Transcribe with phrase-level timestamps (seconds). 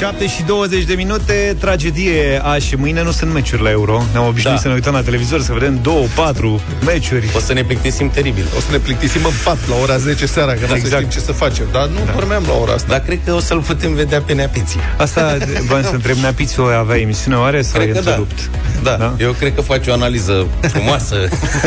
[0.00, 4.02] 7 și 20 de minute, tragedie a și mâine nu sunt meciuri la Euro.
[4.12, 4.60] Ne-am obișnuit Da.
[4.62, 7.28] să ne uităm la televizor, să vedem 2, 4 meciuri.
[7.36, 8.44] O să ne plictisim teribil.
[8.56, 10.88] O să ne plictisim în pat la ora 10 seara, că nu Exact.
[10.90, 11.64] să știm ce să facem.
[11.72, 12.12] Dar nu da.
[12.12, 12.86] dormeam la ora asta.
[12.88, 14.80] Dar cred că o să-l putem vedea pe Neapiții.
[14.96, 15.36] Asta,
[15.68, 18.10] v-am să întreb, Neapițu avea emisiune oare sau Cred e că da.
[18.10, 18.50] întrerupt?
[18.82, 18.96] da.
[18.96, 19.14] Da?
[19.18, 21.16] Eu cred că face o analiză frumoasă.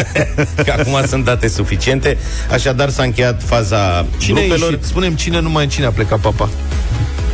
[0.65, 2.17] că acum sunt date suficiente.
[2.51, 4.71] Așadar s-a încheiat faza Cine a grupelor.
[4.71, 4.85] ieșit?
[4.85, 6.49] Spunem cine numai cine a plecat papa.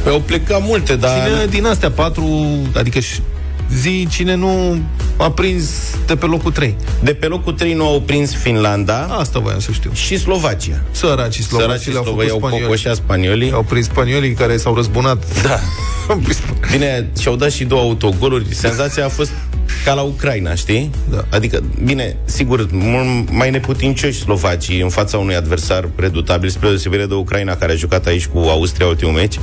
[0.03, 1.27] Păi Au plecat multe, dar...
[1.27, 2.45] Cine din astea patru,
[2.76, 3.20] adică și-
[3.73, 4.80] zi cine nu
[5.17, 5.70] a prins
[6.05, 6.75] de pe locul 3.
[7.03, 9.91] De pe locul 3 nu au prins Finlanda Asta voiam să știu.
[9.94, 10.81] și Slovacia.
[10.91, 12.63] Săracii slovacii Săracii le-au făcut slovăi au spanioli.
[12.63, 13.52] cocoșat spaniolii.
[13.52, 15.41] Au prins spaniolii care s-au răzbunat.
[15.44, 15.59] Da.
[16.09, 16.41] Au prins-
[16.72, 18.45] Bine, și-au dat și două autogoluri.
[18.50, 19.31] Senzația a fost
[19.86, 20.91] ca la Ucraina, știi?
[21.11, 21.25] Da.
[21.31, 27.13] Adică, bine, sigur, mult mai neputincioși slovacii în fața unui adversar redutabil, spre deosebire de
[27.13, 29.39] Ucraina, care a jucat aici cu Austria ultimul meci.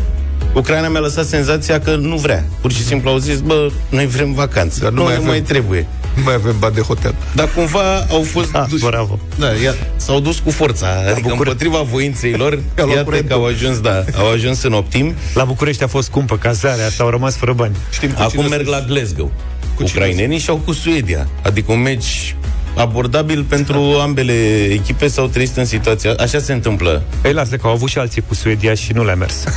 [0.57, 2.45] Ucraina mi-a lăsat senzația că nu vrea.
[2.61, 4.79] Pur și simplu au zis, bă, noi vrem vacanță.
[4.83, 5.29] Dar nu nu mai mai, avem.
[5.31, 5.87] mai trebuie.
[6.17, 7.15] Nu mai avem bani de hotel.
[7.35, 8.85] Dar cumva au fost Ah, duși.
[8.85, 9.19] bravo.
[9.39, 10.87] Da, ia, s-au dus cu forța.
[11.11, 13.29] Adică Bucur- împotriva voinței lor, Ca la iată curentul.
[13.29, 15.15] că au ajuns, da, au ajuns în optim.
[15.35, 17.77] La București a fost scumpă cazarea, asta au rămas fără bani.
[17.93, 19.33] Știm cu Acum cine merg să- la Glasgow.
[19.75, 21.27] Cu cine Ucrainenii și au cu Suedia.
[21.43, 22.37] Adică un meci
[22.77, 24.33] abordabil pentru ambele
[24.71, 26.15] echipe s-au trezit în situația.
[26.19, 27.03] Așa se întâmplă.
[27.25, 29.45] Ei, lasă că au avut și alții cu Suedia și nu le-a mers.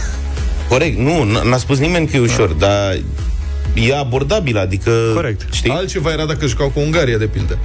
[0.69, 2.97] Corect, nu, n- n-a spus nimeni că e ușor, dar
[3.73, 4.91] e abordabil, adică...
[5.13, 5.53] Corect.
[5.53, 5.71] Știi?
[5.71, 7.57] Altceva era dacă jucau cu Ungaria, de pildă.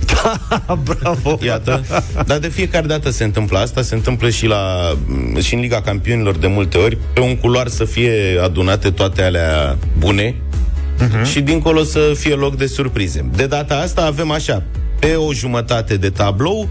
[0.98, 1.38] Bravo!
[1.42, 1.84] Iată.
[2.26, 4.94] Dar de fiecare dată se întâmplă asta, se întâmplă și la
[5.40, 9.78] și în Liga Campionilor de multe ori, pe un culoar să fie adunate toate alea
[9.98, 11.30] bune uh-huh.
[11.30, 13.30] și dincolo să fie loc de surprize.
[13.34, 14.62] De data asta avem așa,
[14.98, 16.68] pe o jumătate de tablou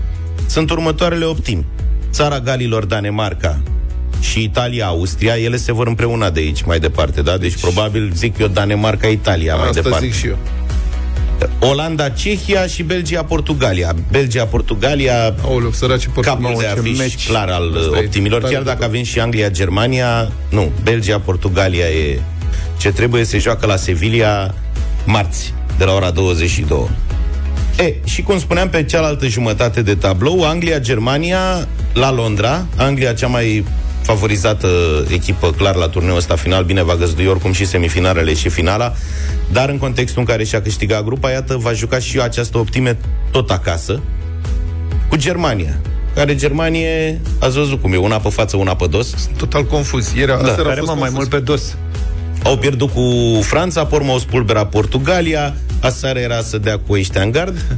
[0.47, 1.65] sunt următoarele optimi.
[2.11, 3.61] Țara Galilor, Danemarca
[4.31, 7.37] și Italia, Austria, ele se vor împreuna de aici mai departe, da?
[7.37, 10.05] Deci, probabil zic eu Danemarca, Italia mai Asta departe.
[10.05, 10.37] zic și eu.
[11.59, 13.95] Olanda, Cehia și Belgia, Portugalia.
[14.11, 16.55] Belgia, Portugalia, Aoleu, săraci capul Portugal.
[16.57, 17.27] de ce afiș meci.
[17.27, 18.87] clar al Asta uh, e optimilor, tare chiar de dacă tot.
[18.89, 22.19] avem și Anglia, Germania, nu, Belgia, Portugalia e
[22.77, 24.53] ce trebuie să joacă la Sevilla
[25.05, 26.89] marți, de la ora 22.
[27.79, 33.27] E, și cum spuneam, pe cealaltă jumătate de tablou, Anglia, Germania, la Londra, Anglia cea
[33.27, 33.65] mai
[34.03, 34.67] favorizată
[35.09, 38.93] echipă clar la turneul ăsta final, bine va găzdui oricum și semifinalele și finala,
[39.51, 42.97] dar în contextul în care și-a câștigat grupa, iată, va juca și această optime
[43.31, 43.99] tot acasă,
[45.09, 45.79] cu Germania,
[46.15, 50.13] care Germanie, ați văzut cum e, una pe față, una pe dos, Total confuz.
[50.15, 51.75] Ieri, da, Care mă mai mult pe dos.
[52.43, 53.01] au pierdut cu
[53.41, 57.77] Franța, pe urmă au spulberat Portugalia, aseară era să dea cu ăștia în gard.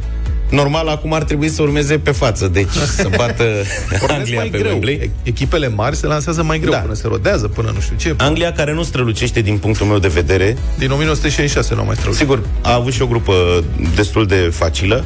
[0.50, 3.44] Normal, acum ar trebui să urmeze pe față, deci să bată
[4.08, 4.70] Anglia mai pe greu.
[4.72, 4.96] Wembley.
[4.96, 6.78] E- Echipele mari se lansează mai greu Da.
[6.78, 8.14] până se rodează, până nu știu ce.
[8.18, 12.22] Anglia, care nu strălucește din punctul meu de vedere, Din 1966 nu au mai strălucit.
[12.22, 13.64] sigur, a avut și o grupă
[13.96, 15.04] destul de facilă,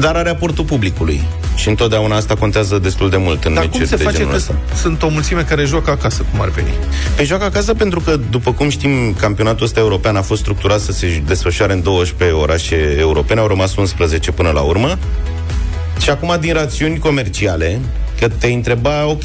[0.00, 1.20] dar are aportul publicului.
[1.54, 4.30] Și întotdeauna asta contează destul de mult în Dar cum meciuri se de face genul
[4.30, 4.54] că ăsta.
[4.74, 6.68] sunt o mulțime care joacă acasă, cum ar veni?
[7.16, 10.92] Pe joacă acasă pentru că, după cum știm, campionatul ăsta european a fost structurat să
[10.92, 14.98] se desfășoare în 12 orașe europene, au rămas 11 până la urmă.
[16.02, 17.80] Și acum, din rațiuni comerciale,
[18.20, 19.24] că te întreba, ok,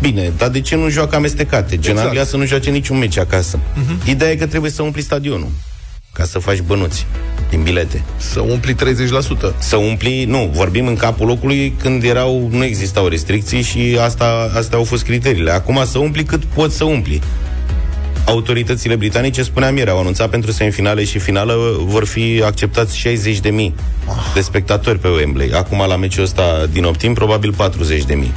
[0.00, 1.78] bine, dar de ce nu joacă amestecate?
[1.78, 2.06] Gen Exact.
[2.06, 3.58] Anglia să nu joace niciun meci acasă.
[3.58, 4.08] Uh-huh.
[4.08, 5.48] Ideea e că trebuie să umpli stadionul
[6.16, 7.06] ca să faci bănuți
[7.50, 8.02] din bilete.
[8.16, 8.78] Să umpli 30%.
[9.58, 14.78] Să umpli, nu, vorbim în capul locului când erau, nu existau restricții și asta, astea
[14.78, 15.50] au fost criteriile.
[15.50, 17.20] Acum să umpli cât poți să umpli.
[18.26, 23.50] Autoritățile britanice, spuneam ieri, au anunțat pentru semifinale și finală vor fi acceptați 60 de
[23.50, 23.74] mii
[24.34, 25.50] de spectatori pe Wembley.
[25.52, 28.32] Acum la meciul ăsta din optim, probabil 40 de mii.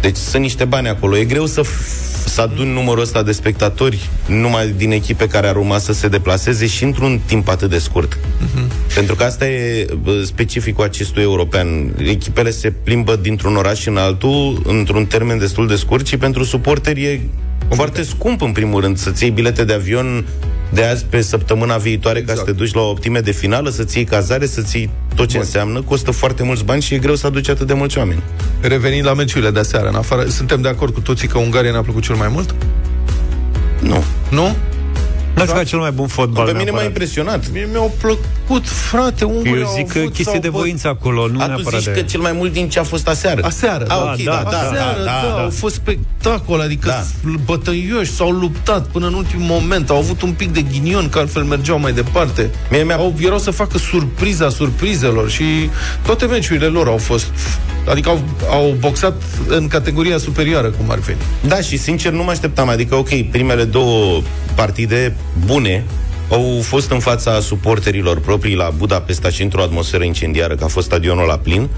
[0.00, 1.16] Deci sunt niște bani acolo.
[1.16, 5.56] E greu să, f- să aduni numărul ăsta de spectatori numai din echipe care ar
[5.56, 8.16] urma să se deplaseze și într-un timp atât de scurt.
[8.16, 8.94] Uh-huh.
[8.94, 11.94] Pentru că asta e bă, specificul acestui european.
[11.98, 17.02] Echipele se plimbă dintr-un oraș în altul într-un termen destul de scurt și pentru suporteri
[17.04, 17.20] e
[17.68, 20.24] foarte scump în primul rând să-ți iei bilete de avion
[20.72, 22.38] de azi pe săptămâna viitoare exact.
[22.38, 25.28] ca să te duci la o optime de finală, să-ți iei cazare, să-ți iei tot
[25.28, 25.44] ce Bun.
[25.46, 28.22] înseamnă, costă foarte mulți bani și e greu să aduci atât de mulți oameni.
[28.60, 31.82] Revenind la meciurile de aseară, în afară, suntem de acord cu toții că Ungaria ne-a
[31.82, 32.54] plăcut cel mai mult?
[33.80, 34.04] Nu.
[34.30, 34.56] Nu?
[35.34, 36.44] Nu a jucat cel mai bun fotbal.
[36.44, 36.86] Pe mine m-a neapărat.
[36.86, 37.50] impresionat.
[37.52, 40.88] Mie mi-au plăcut, frate, ungurii Eu au zic că avut, chestie s-au de băt- voință
[40.88, 42.00] acolo, nu A, tu neapărat zici de...
[42.00, 43.40] că cel mai mult din ce a fost aseară.
[43.44, 47.02] Aseară, a, da, ok, da, da, Aseară, da, da, da, au fost spectacol, adică Da.
[47.24, 47.30] da.
[47.44, 51.42] bătăioși, s-au luptat până în ultimul moment, au avut un pic de ghinion, că altfel
[51.42, 52.50] mergeau mai departe.
[52.70, 55.44] Mie mi-a- Au, erau să facă surpriza surprizelor și
[56.04, 57.26] toate meciurile lor au fost,
[57.88, 58.20] adică au,
[58.50, 61.12] au boxat în categoria superioară, cum ar fi.
[61.46, 62.68] Da, și sincer nu mă așteptam.
[62.68, 64.22] Adică, ok, primele două
[64.54, 65.84] partide bune
[66.30, 70.86] au fost în fața suporterilor proprii la Budapesta și într-o atmosferă incendiară, că a fost
[70.86, 71.68] stadionul la plin.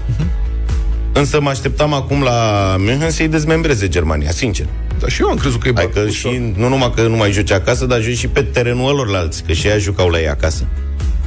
[1.13, 4.65] Însă mă așteptam acum la München să-i dezmembreze Germania, sincer.
[4.99, 6.31] Dar și eu am crezut că e Adică ușor.
[6.31, 9.53] și nu numai că nu mai joci acasă, dar joci și pe terenul lorlalți, că
[9.53, 10.65] și ei jucau la ei acasă.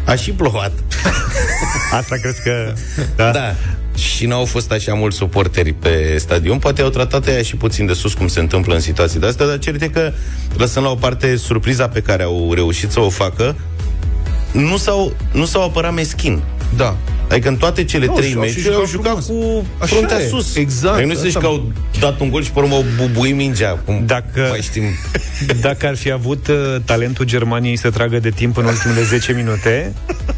[0.05, 0.73] A și plouat.
[2.01, 2.73] Asta crezi că...
[3.17, 3.31] Da?
[3.31, 3.55] Da.
[3.99, 7.93] Și n-au fost așa mulți suporteri pe stadion, poate au tratat aia și puțin de
[7.93, 10.13] sus, cum se întâmplă în situații de astea, dar cert e că,
[10.57, 13.57] lăsând la o parte surpriza pe care au reușit să o facă,
[14.53, 16.43] nu s-au, nu s-au apărat meschin.
[16.77, 16.97] Da.
[17.31, 19.45] Adică în toate cele Nu, trei și-au și meciuri au jucat jucat frumos.
[19.57, 20.57] cu Așa fruntea e, sus.
[20.57, 22.85] exact, Adică nu se zici asta- că au dat un gol și pe urmă au
[22.97, 23.71] bubuit mingea.
[23.85, 24.83] Cum Dacă- mai știm.
[25.61, 29.93] Dacă ar fi avut uh, talentul Germaniei să tragă de timp în ultimele 10 minute,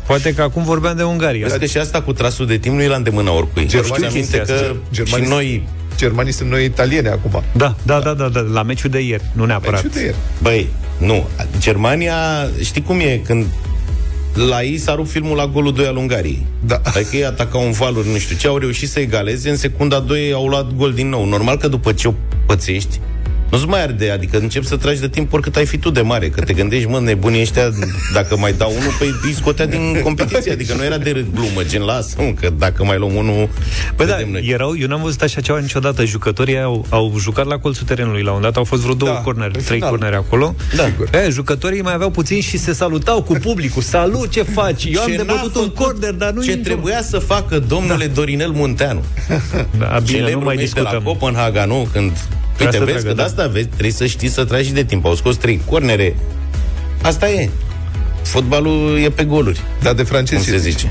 [0.07, 1.47] poate că acum vorbeam de Ungaria.
[1.47, 3.67] Vezi că și asta cu trasul de timp nu e la îndemână oricui.
[3.67, 4.77] Germania- Știi aminte chestia că asta.
[4.93, 7.43] Germanii- și noi Germanii sunt noi italieni acum.
[7.53, 9.83] Da, da, da, da, da, la meciul de ieri, nu neapărat.
[9.83, 10.17] Meciul de ieri.
[10.43, 11.29] Băi, nu.
[11.59, 12.15] Germania,
[12.65, 13.47] știi cum e când
[14.35, 16.47] la ei s-a rupt filmul la golul 2 al Ungariei.
[16.67, 16.81] Da.
[16.85, 20.33] Adică ei atacau în valuri, nu știu ce, au reușit să egaleze, în secunda 2
[20.33, 21.25] au luat gol din nou.
[21.25, 22.13] Normal că după ce o
[22.47, 23.01] pățești,
[23.51, 26.29] nu-ți mai arde, adică începi să tragi de timp oricât ai fi tu de mare,
[26.29, 27.71] că te gândești, mă, nebunii ăștia,
[28.15, 31.63] dacă mai dau unul, păi îi scotea din competiție, adică nu era de râd glumă,
[31.69, 33.49] gen, lasă că dacă mai luăm unul,
[33.97, 34.47] Păi da, vedem noi.
[34.49, 36.05] erau, eu n-am văzut așa ceva niciodată.
[36.05, 39.19] Jucătorii au, au jucat la colțul terenului la un dat, au fost vreo două Da,
[39.19, 39.91] corneri, în trei final.
[39.91, 40.55] corneri acolo.
[40.77, 40.85] Da.
[40.85, 41.09] Sigur.
[41.15, 43.83] E, jucătorii mai aveau puțin și se salutau cu publicul.
[43.83, 44.85] Salut, ce faci?
[44.85, 46.65] Eu am Ce de n-a bătut un făcut corner, dar nu Ce intru.
[46.73, 48.13] trebuia să facă domnule da.
[48.13, 49.03] Dorinel Munteanu.
[49.29, 51.13] Da, bine, nu Celebrul mai meci de la discutăm.
[51.19, 51.89] Copenhaga, nu?
[51.93, 52.13] Când...
[52.61, 53.43] Trebuia Uite, să vezi tragă, că de da.
[53.43, 55.05] asta vezi, trebuie să știi să tragi și de timp.
[55.05, 56.17] Au scos trei cornere.
[57.03, 57.49] Asta e.
[58.23, 60.91] Fotbalul e pe goluri, Dar de cum francezi se zice.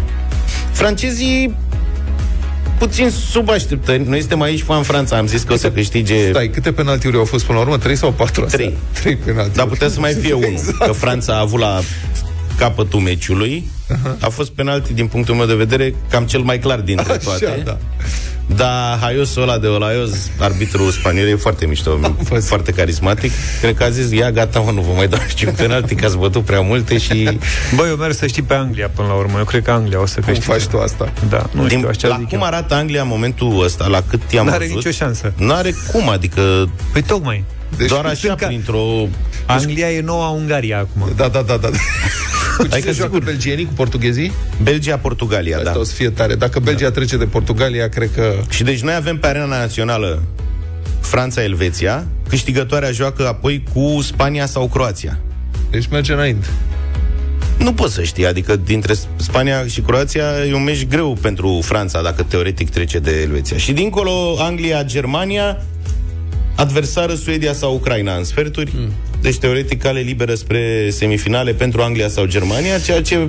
[0.71, 1.55] Francezii
[2.77, 4.07] puțin sub așteptări.
[4.07, 5.17] Noi suntem aici fan Franța.
[5.17, 6.29] Am zis că o să câștige...
[6.29, 7.77] Stai, câte penaltiuri au fost până la urmă?
[7.77, 8.43] Trei sau patru?
[8.43, 8.57] astea?
[8.59, 8.77] Trei.
[8.93, 9.57] Trei penaltiuri.
[9.57, 10.49] Dar putea să mai fie unul.
[10.49, 10.85] Exact.
[10.85, 11.79] Că Franța a avut la
[12.57, 13.69] capătul meciului.
[14.19, 17.45] A fost penalti, din punctul meu de vedere, cam cel mai clar dintre toate.
[17.45, 17.77] Așa, da.
[18.55, 20.09] Da, haiosul ăla de Olaios,
[20.39, 21.99] arbitrul spaniol, e foarte mișto,
[22.29, 22.47] văzut.
[22.47, 23.31] foarte carismatic.
[23.61, 26.17] Cred că a zis, ia gata, mă, nu vă mai dau niciun penalti, că ați
[26.17, 27.39] bătut prea multe și...
[27.75, 29.37] Băi, eu merg să știi pe Anglia până la urmă.
[29.37, 30.51] Eu cred că Anglia o să Cum câștige.
[30.51, 31.13] faci tu asta?
[31.29, 32.43] Da, nu Din, știu, așa la zic cum eu.
[32.43, 35.33] arată Anglia în momentul ăsta, la cât i-am N-are văzut, nicio șansă.
[35.37, 37.43] N-are cum, adică Păi tocmai.
[37.77, 39.07] Deci, doar așa, sunt ca- printr-o...
[39.45, 41.11] Anglia e noua Ungaria acum.
[41.15, 41.69] Da, da, da, da.
[42.59, 43.29] Cu cine Adică, se joacă sigur.
[43.29, 44.31] belgienii, cu portughezii?
[44.63, 45.69] Belgia-Portugalia, da.
[45.69, 46.35] Asta o să fie tare.
[46.35, 48.33] Dacă Belgia trece de Portugalia, cred că...
[48.49, 50.23] Și deci noi avem pe arena națională
[50.99, 55.19] Franța-Elveția, câștigătoarea joacă apoi cu Spania sau Croația.
[55.69, 56.47] Deci merge înainte.
[57.57, 62.01] Nu poți să știi, adică dintre Spania și Croația e un meci greu pentru Franța,
[62.01, 63.57] dacă teoretic trece de Elveția.
[63.57, 65.61] Și dincolo, Anglia, Germania,
[66.55, 68.91] adversară Suedia sau Ucraina în sferturi, mm.
[69.21, 73.27] Deci teoretic cale liberă spre semifinale pentru Anglia sau Germania, ceea ce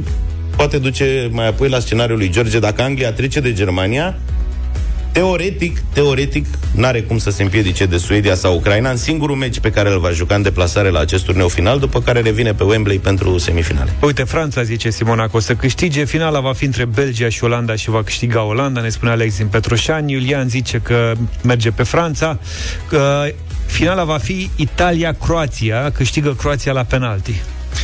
[0.56, 2.58] poate duce mai apoi la scenariul lui George.
[2.58, 4.19] Dacă Anglia trece de Germania,
[5.12, 9.70] Teoretic, teoretic, n-are cum să se împiedice de Suedia sau Ucraina în singurul meci pe
[9.70, 12.98] care îl va juca în deplasare la acest turneu final, după care revine pe Wembley
[12.98, 13.93] pentru semifinale.
[14.00, 16.04] Uite, Franța, zice Simona, că o să câștige.
[16.04, 19.46] Finala va fi între Belgia și Olanda și va câștiga Olanda, ne spune Alex din
[19.46, 20.12] Petroșani.
[20.12, 21.12] Iulian zice că
[21.43, 22.38] merge pe Franța.
[22.88, 23.25] Că
[23.70, 27.43] finala va fi Italia-Croația, câștigă Croația la penalti.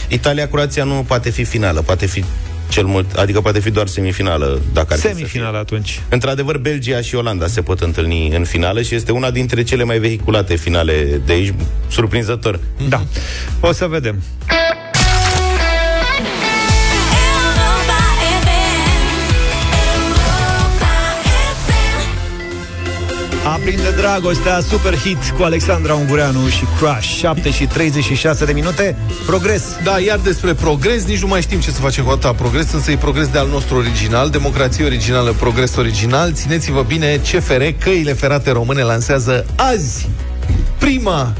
[0.09, 2.25] Italia-Croația nu poate fi finală, poate fi
[2.69, 5.16] cel mult, adică poate fi doar semifinală, dacă ar fi să fie.
[5.16, 6.00] Semifinala atunci.
[6.09, 9.99] Într-adevăr, Belgia și Olanda se pot întâlni în finală și este una dintre cele mai
[9.99, 11.55] vehiculate finale de aici,
[11.88, 12.61] surprinzător.
[12.88, 13.05] Da.
[13.61, 14.23] O să vedem.
[23.57, 27.19] Aprinde dragostea, super hit cu Alexandra Ungureanu și Crush.
[27.19, 28.97] 7 și 36 de minute.
[29.27, 29.63] Progres.
[29.85, 32.91] Da, iar despre progres, nici nu mai știm ce să facem cu atâta progres, însă
[32.91, 36.33] e progres de al nostru original, democrație originală, progres original.
[36.33, 40.09] Țineți-vă bine, CFR, Căile Ferate Române lansează azi
[40.79, 41.33] prima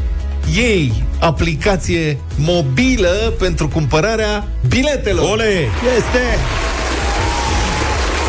[0.57, 5.31] ei aplicație mobilă pentru cumpărarea biletelor.
[5.31, 5.69] Ole!
[5.97, 6.39] Este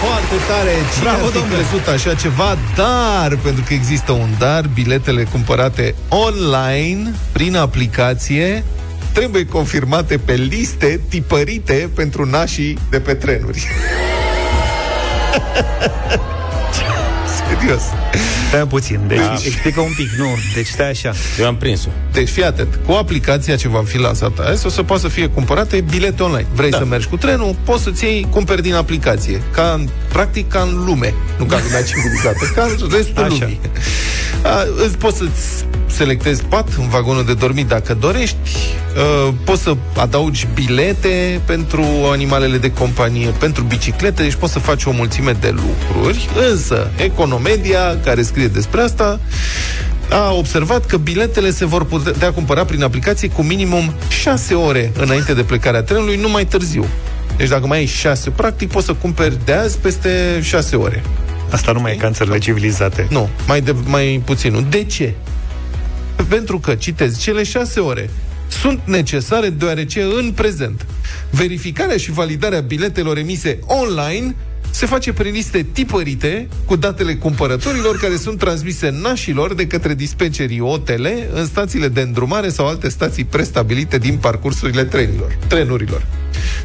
[0.03, 0.71] foarte tare.
[0.93, 1.55] Cine Bravo, ar fi domnule.
[1.55, 2.57] crezut așa ceva?
[2.75, 8.63] Dar, pentru că există un dar, biletele cumpărate online, prin aplicație,
[9.13, 13.67] trebuie confirmate pe liste tipărite pentru nașii de pe trenuri.
[17.47, 17.81] Serios.
[18.47, 19.33] Stai puțin, deci da.
[19.45, 21.13] explică un pic, nu, deci stai așa.
[21.39, 21.89] Eu am prins-o.
[22.11, 25.27] Deci fii atent, cu aplicația ce va fi lansată azi, o să poată să fie
[25.27, 26.47] cumpărate bilete online.
[26.53, 26.77] Vrei da.
[26.77, 29.41] să mergi cu trenul, poți să-ți iei, cumperi din aplicație.
[29.51, 33.35] Ca în, practic ca în lume, nu ca în lumea civilizată, ca în restul Așa.
[33.39, 33.59] lumii.
[34.43, 39.75] A, îți poți să-ți selectezi pat în vagonul de dormit dacă dorești, uh, poți să
[39.97, 45.55] adaugi bilete pentru animalele de companie, pentru biciclete, deci poți să faci o mulțime de
[45.55, 49.19] lucruri, însă Economedia, care scrie despre asta,
[50.09, 55.33] a observat că biletele se vor putea cumpăra prin aplicație cu minimum 6 ore înainte
[55.33, 56.85] de plecarea trenului, nu mai târziu.
[57.37, 61.03] Deci dacă mai ai 6, practic poți să cumperi de azi peste 6 ore.
[61.51, 63.07] Asta nu mai e ca în țările civilizate.
[63.09, 64.53] Nu, mai, de, mai puțin.
[64.53, 64.61] nu.
[64.69, 65.13] De ce?
[66.27, 68.09] Pentru că, citez, cele șase ore
[68.47, 70.85] sunt necesare deoarece în prezent
[71.29, 74.35] verificarea și validarea biletelor emise online
[74.71, 80.59] se face prin liste tipărite cu datele cumpărătorilor care sunt transmise nașilor de către dispecerii
[80.59, 86.05] OTL în stațiile de îndrumare sau alte stații prestabilite din parcursurile trenilor, trenurilor.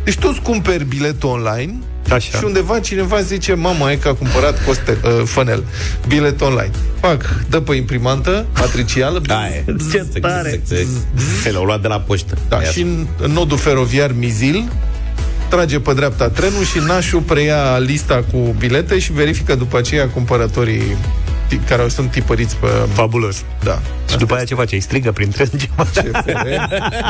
[0.04, 1.74] Deci tu îți cumperi biletul online
[2.10, 2.38] Așa.
[2.38, 5.64] și undeva cineva zice, mama, e că a cumpărat coste, uh, funnel,
[6.06, 6.70] bilet online.
[7.00, 9.18] Pac, dă pe imprimantă matricială.
[9.18, 9.64] Da, e.
[9.92, 10.62] Ce tare!
[11.42, 12.36] He, l-au luat de la poștă.
[12.48, 14.68] Da, Ia și în, în nodul feroviar Mizil
[15.48, 20.96] trage pe dreapta trenul și nașul preia lista cu bilete și verifică după aceea cumpărătorii
[21.56, 22.66] ti- care sunt tipăriți pe...
[22.92, 23.44] Fabulos.
[23.62, 23.80] Da.
[24.10, 24.74] Și după aia ce face?
[24.74, 25.82] Îi strigă prin tren ceva?
[25.94, 26.46] CFR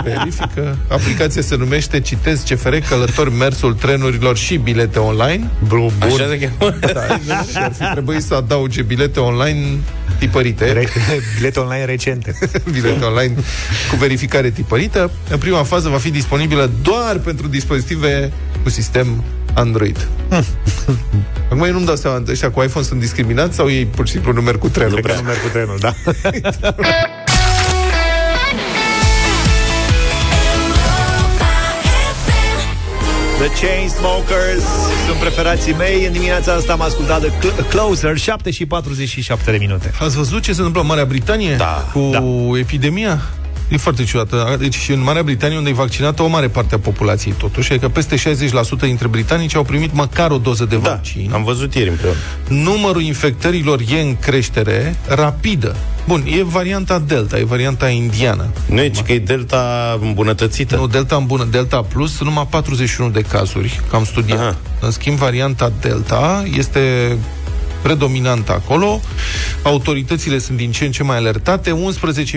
[0.05, 0.77] verifică.
[0.89, 5.51] Aplicația se numește, citez, CFR Călători Mersul Trenurilor și bilete online.
[5.67, 5.93] Bun, bun.
[6.01, 6.75] Așa se cheamă?
[6.93, 7.03] Da,
[7.51, 9.67] și ar fi trebuit să adauge bilete online
[10.19, 10.73] tipărite.
[10.73, 10.89] Re-
[11.37, 12.39] bilete online recente.
[12.73, 13.35] bilete online
[13.91, 15.11] cu verificare tipărită.
[15.31, 18.33] În prima fază va fi disponibilă doar pentru dispozitive
[18.63, 20.09] cu sistem Android.
[21.53, 24.33] Acum eu nu-mi dau seama, ăștia cu iPhone sunt discriminați sau ei pur și simplu
[24.33, 25.01] nu merg cu trenul?
[25.01, 25.93] Cred că nu merg cu trenul, da.
[33.39, 34.65] The Chainsmokers
[35.07, 36.05] sunt preferații mei.
[36.07, 39.91] În dimineața asta am ascultat de Cl- Closer, 7 și 47 de minute.
[40.01, 41.89] Ați văzut ce se întâmplă în Marea Britanie Da.
[41.93, 42.23] cu Da.
[42.59, 43.21] epidemia?
[43.73, 44.57] E foarte ciudată.
[44.59, 47.89] Deci și în Marea Britanie, unde e vaccinată o mare parte a populației, totuși, adică
[47.89, 48.21] peste 60%
[48.81, 51.31] dintre britanici au primit măcar o doză de Da, vaccin.
[51.33, 52.17] am văzut ieri împreună.
[52.49, 55.77] numărul infectărilor e în creștere rapidă.
[56.07, 58.47] Bun, e varianta Delta, e varianta indiană.
[58.67, 60.77] Nu e, ci că e delta îmbunătățită.
[60.77, 64.39] Nu, Delta în bună, Delta Plus, sunt numai 41 de cazuri, că am studiat.
[64.39, 64.57] Aha.
[64.81, 67.17] În schimb, varianta Delta este
[67.83, 69.01] predominantă acolo.
[69.63, 71.71] Autoritățile sunt din ce în ce mai alertate.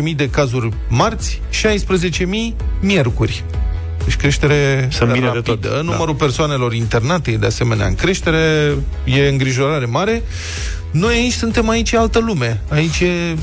[0.10, 2.26] 11.000 de cazuri marți, 16.000
[2.82, 3.44] miercuri.
[4.04, 5.56] Deci creștere Sunt bine de rapidă.
[5.56, 5.82] tot, da.
[5.82, 10.24] Numărul persoanelor internate e de asemenea în creștere, e îngrijorare mare.
[10.92, 12.62] Noi aici suntem aici e altă lume.
[12.70, 13.36] Aici e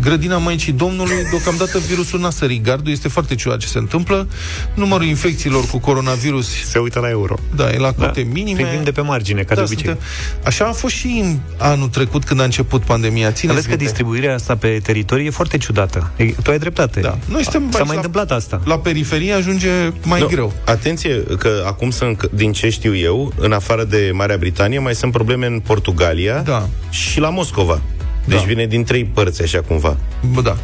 [0.00, 4.28] grădina Maicii Domnului, deocamdată virusul n-a sărit gardul, este foarte ciudat ce se întâmplă.
[4.74, 7.34] Numărul infecțiilor cu coronavirus, Se uită la euro.
[7.56, 8.28] da, e la cote Da.
[8.32, 8.60] minime.
[8.62, 9.84] Privim de pe margine, ca de obicei.
[9.84, 10.02] suntem-
[10.44, 13.30] Așa a fost și în anul trecut când a început pandemia.
[13.32, 13.84] Țineți Vezi că minte?
[13.84, 16.10] distribuirea asta pe teritorii e foarte ciudată.
[16.16, 17.00] E, tu ai dreptate.
[17.00, 17.18] Da.
[17.28, 18.60] Noi suntem S-a aici mai la- întâmplat asta.
[18.64, 19.68] La periferie ajunge
[20.04, 20.52] mai Nu, greu.
[20.64, 25.12] Atenție, că acum sunt, din ce știu eu, în afară de Marea Britanie, mai sunt
[25.12, 26.68] probleme în Portugalia Da.
[26.90, 27.80] și la Moscova.
[28.28, 28.44] Deci Da.
[28.46, 29.96] vine din trei părți, așa cumva.
[30.32, 30.56] Bă, da.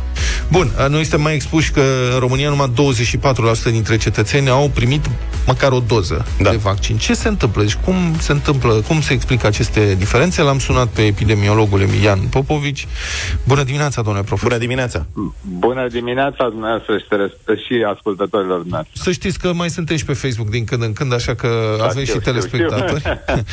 [0.51, 1.83] Bun, a, noi suntem mai expuși că
[2.13, 2.73] în România numai
[3.69, 5.11] 24% dintre cetățeni au primit
[5.47, 6.51] măcar o doză Da.
[6.51, 6.97] de vaccin.
[6.97, 7.63] Ce se întâmplă?
[7.63, 10.43] Deci cum se întâmplă, cum se explică aceste diferențe?
[10.43, 12.87] L-am sunat pe epidemiologul Emilian Popovici.
[13.45, 14.49] Bună dimineața, domnule profesor.
[14.51, 15.07] Bună dimineața!
[15.59, 19.03] Bună dimineața dumneavoastră și, te- și ascultătorilor dumneavoastră.
[19.03, 21.85] Să știți că mai sunteți și pe Facebook din când în când, așa că Da,
[21.85, 23.03] avem știu, și știu, telespectatori.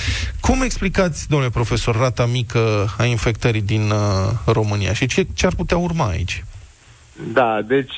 [0.39, 3.97] Cum explicați, domnule profesor, rata mică a infectării din uh,
[4.45, 6.43] România și ce, ce ar putea urma aici?
[7.33, 7.97] Da, deci,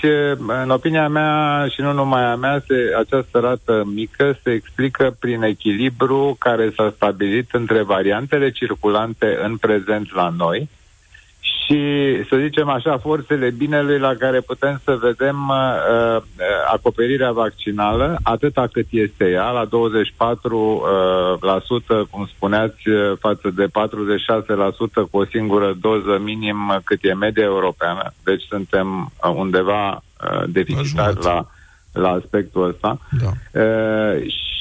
[0.63, 5.41] în opinia mea și nu numai a mea, se, această rată mică se explică prin
[5.41, 10.69] echilibru care s-a stabilit între variantele circulante în prezent la noi
[11.65, 11.79] și,
[12.29, 16.23] să zicem așa, forțele binelui la care putem să vedem uh, uh,
[16.73, 20.81] acoperirea vaccinală, atâta cât este ea, la 24%, uh,
[21.41, 27.13] la sută, cum spuneați, uh, față de 46% cu o singură doză minim cât e
[27.13, 28.13] media europeană.
[28.23, 31.47] Deci suntem uh, undeva uh, deficitari jumătate.
[31.91, 32.99] la, la aspectul ăsta.
[33.21, 33.59] Da.
[33.61, 34.52] Uh, și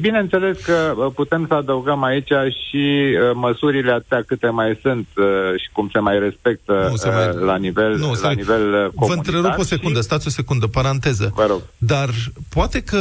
[0.00, 2.28] bineînțeles că uh, putem să adăugăm aici
[2.68, 5.24] și uh, măsurile atâtea câte mai sunt uh,
[5.60, 8.72] și cum se mai respectă Nu se mai- uh, la nivel, Nu, la se- nivel
[8.74, 9.34] uh, Vă comunitar.
[9.34, 11.32] întrerup o secundă, și- stați o secundă, paranteză.
[11.34, 11.60] Vă rog.
[11.78, 12.08] Dar
[12.48, 12.98] poate că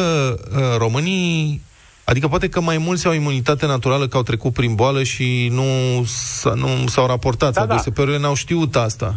[0.56, 1.62] uh, românii,
[2.04, 6.04] adică poate că mai mulți au imunitate naturală că au trecut prin boală și nu,
[6.06, 7.76] s- nu s-au raportat, Da, sau da.
[7.76, 9.14] DSP-urile n-au știut asta.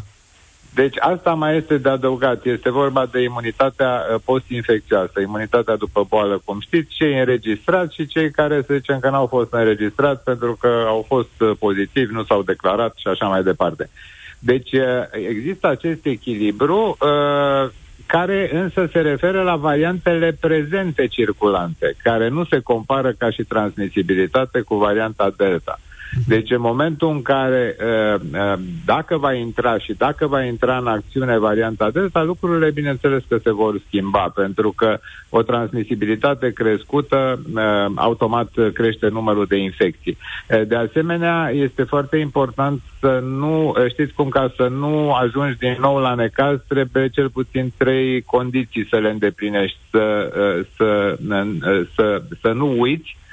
[0.74, 2.44] Deci asta mai este de adăugat.
[2.44, 8.30] Este vorba de imunitatea uh, post-infecțioasă, imunitatea după boală, cum știți, cei înregistrați și cei
[8.30, 12.42] care, să zicem, că n-au fost înregistrați pentru că au fost uh, pozitivi, nu s-au
[12.42, 13.90] declarat și așa mai departe.
[14.38, 14.82] Deci uh,
[15.28, 17.70] există acest echilibru uh,
[18.06, 24.60] care însă se referă la variantele prezente circulante, care nu se compară ca și transmisibilitate
[24.60, 25.80] cu varianta Delta.
[26.26, 28.52] Deci în momentul în care uh, uh,
[28.84, 33.52] dacă va intra și dacă va intra în acțiune varianta Delta, lucrurile bineînțeles că se
[33.52, 40.16] vor schimba, pentru că o transmisibilitate crescută uh, automat crește numărul de infecții.
[40.50, 45.58] Uh, De asemenea, este foarte important să nu, uh, știți cum, ca să nu ajungi
[45.58, 51.16] din nou la necaz, trebuie cel puțin trei condiții să le îndeplinești, să, uh, să,
[51.28, 53.23] uh, să, să nu uiți, uh,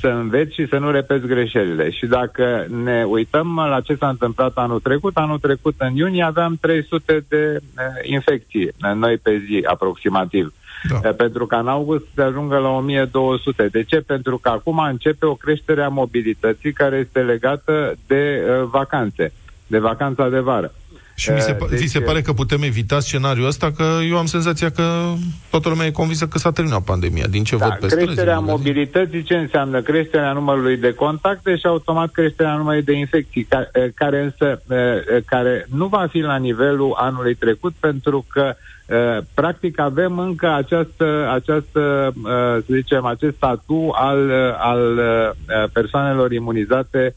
[0.00, 1.90] să înveți și să nu repeți greșelile.
[1.90, 6.58] Și dacă ne uităm la ce s-a întâmplat anul trecut, anul trecut în iunie aveam
[6.60, 10.52] 300 de uh, infecții, uh, noi pe zi aproximativ.
[10.88, 11.08] Da.
[11.08, 13.68] Uh, Pentru că în august se ajungă la 1200.
[13.68, 13.96] De ce?
[13.96, 19.32] Pentru că acum începe o creștere a mobilității care este legată de uh, vacanțe,
[19.66, 20.72] de vacanța de vară.
[21.14, 23.72] Și mi se, Uh, pa- deci, vi se pare că putem evita scenariul ăsta?
[23.72, 25.12] Că eu am senzația că
[25.50, 27.26] toată lumea e convinsă că s-a terminat pandemia.
[27.30, 28.04] Din ce Da, văd pe străzi.
[28.04, 28.64] creșterea în magazin.
[28.66, 29.80] mobilității ce înseamnă?
[29.82, 35.22] Creșterea numărului de contacte și automat creșterea numărului de infecții, ca- eh, care însă eh,
[35.26, 38.54] care nu va fi la nivelul anului trecut pentru că
[38.86, 45.64] eh, practic avem încă această, această eh, să zicem, acest statu al, eh, al eh,
[45.72, 47.12] persoanelor imunizate eh,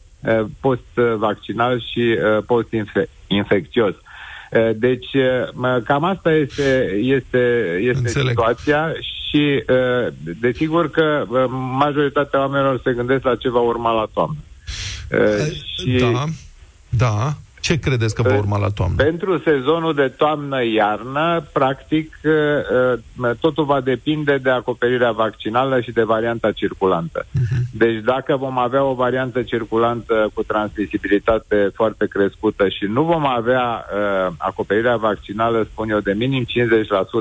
[0.60, 3.94] post-vaccinal și eh, post-infecțios.
[4.50, 7.38] Eh, Deci, eh, mă, cam asta este, este,
[7.80, 8.28] este Înțeleg.
[8.28, 8.92] situația
[9.28, 11.44] și uh, desigur că uh,
[11.78, 14.36] majoritatea oamenilor se gândesc la ce va urma la toamnă.
[15.10, 16.24] Uh, și Da,
[16.88, 17.34] da.
[17.66, 18.96] Ce credeți că va Uh, urma la toamnă?
[18.96, 22.32] pentru sezonul de toamnă-iarnă, practic, uh,
[23.22, 27.26] uh, totul va depinde de acoperirea vaccinală și de varianta circulantă.
[27.72, 33.84] Deci dacă vom avea o variantă circulantă cu transmisibilitate foarte crescută și nu vom avea
[33.84, 36.46] uh, acoperirea vaccinală, spun eu, de minim 50%,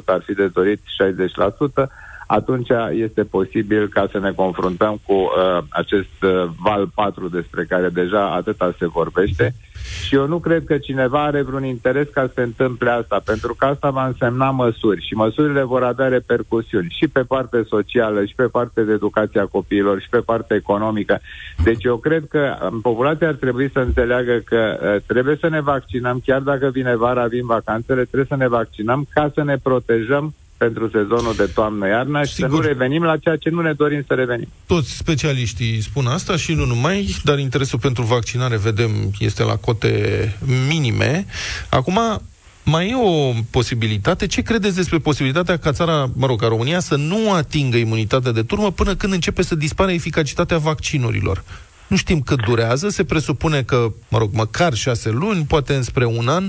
[0.06, 1.90] ar fi de dorit 60%,
[2.28, 7.90] atunci este posibil ca să ne confruntăm cu uh, acest uh, val 4 despre care
[7.90, 9.56] deja atâta se vorbește
[10.04, 13.56] și eu nu cred că cineva are vreun interes ca să se întâmple asta, pentru
[13.56, 18.36] că asta va însemna măsuri și măsurile vor avea repercusiuni și pe partea socială, și
[18.36, 21.20] pe partea de educație a copiilor, și pe partea economică.
[21.64, 25.62] Deci eu cred că um, populația ar trebui să înțeleagă că uh, trebuie să ne
[25.62, 30.34] vaccinăm, chiar dacă vine vara, vin vacanțele, trebuie să ne vaccinăm ca să ne protejăm
[30.58, 32.50] pentru sezonul de toamnă-iarnă și Sigur.
[32.50, 34.48] să nu revenim la ceea ce nu ne dorim să revenim.
[34.66, 40.38] Toți specialiștii spun asta și nu numai, dar interesul pentru vaccinare, vedem, este la cote
[40.68, 41.26] minime.
[41.70, 42.22] Acum,
[42.64, 44.28] mai e o posibilitate.
[44.28, 48.44] Ce credeți despre posibilitatea ca țara, mă rog, ca România, să nu atingă imunitatea de
[48.44, 51.44] turmă până când începe să dispare eficacitatea vaccinurilor?
[51.88, 56.28] Nu știm cât durează, se presupune că, mă rog, măcar șase luni, poate înspre un
[56.28, 56.44] an,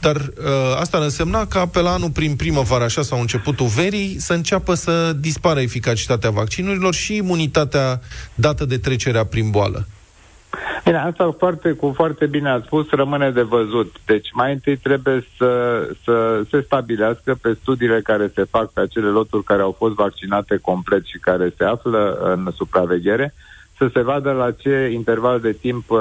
[0.00, 4.16] dar uh, asta ar însemna ca pe la anul prin primăvară, așa, sau începutul verii,
[4.18, 8.00] să înceapă să dispară eficacitatea vaccinurilor și imunitatea
[8.34, 9.86] dată de trecerea prin boală.
[10.84, 13.96] Bine, asta foarte, cu foarte bine ați spus, rămâne de văzut.
[14.06, 19.06] Deci mai întâi trebuie să, să se stabilească pe studiile care se fac pe acele
[19.06, 23.34] loturi care au fost vaccinate complet și care se află în supraveghere,
[23.78, 25.98] să se vadă la ce interval de timp uh,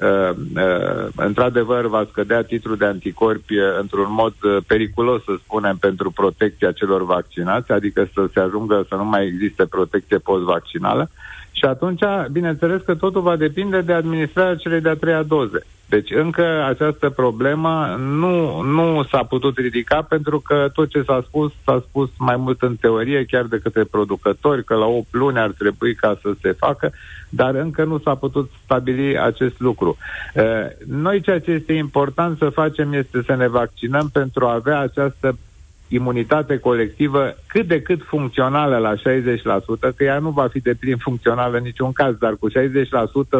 [0.00, 6.10] uh, într-adevăr va scădea titlul de anticorpi uh, într-un mod uh, periculos, să spunem, pentru
[6.10, 11.10] protecția celor vaccinați, adică să se ajungă să nu mai existe protecție post-vaccinală.
[11.58, 15.66] Și atunci, bineînțeles că totul va depinde de administrarea celei de-a treia doze.
[15.88, 21.52] Deci încă această problemă nu, nu s-a putut ridica pentru că tot ce s-a spus,
[21.64, 25.50] s-a spus mai mult în teorie, chiar de către producători, că la 8 luni ar
[25.58, 26.92] trebui ca să se facă,
[27.28, 29.96] dar încă nu s-a putut stabili acest lucru.
[30.34, 30.44] Eh,
[30.86, 35.36] Noi ceea ce este important să facem este să ne vaccinăm pentru a avea această
[35.88, 40.96] imunitate colectivă cât de cât funcțională la 60%, că ea nu va fi de plin
[40.96, 42.54] funcțională în niciun caz, dar cu 60%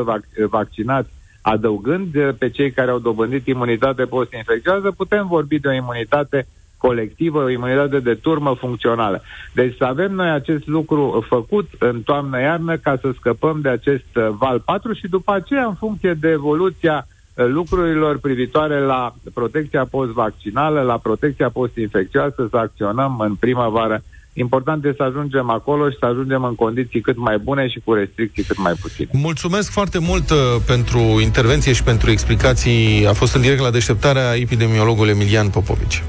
[0.05, 1.09] vac- vaccinați,
[1.43, 6.47] adăugând eh, pe cei care au dobândit imunitate post-infecțioasă, putem vorbi de o imunitate
[6.79, 9.23] colectivă, o imunitate de turmă funcțională.
[9.55, 14.29] Deci să avem noi acest lucru făcut în toamnă-iarnă ca să scăpăm de acest uh,
[14.39, 20.81] val 4 și după aceea, în funcție de evoluția uh, lucrurilor privitoare la protecția post-vaccinală,
[20.81, 24.03] la protecția post-infecțioasă, să acționăm în primăvară.
[24.33, 27.93] Important este să ajungem acolo și să ajungem în condiții cât mai bune și cu
[27.93, 29.09] restricții cât mai puține.
[29.13, 33.07] Mulțumesc foarte mult uh, pentru intervenție și pentru explicații.
[33.07, 36.03] A fost în direct la deșteptarea epidemiologul Emilian Popovici.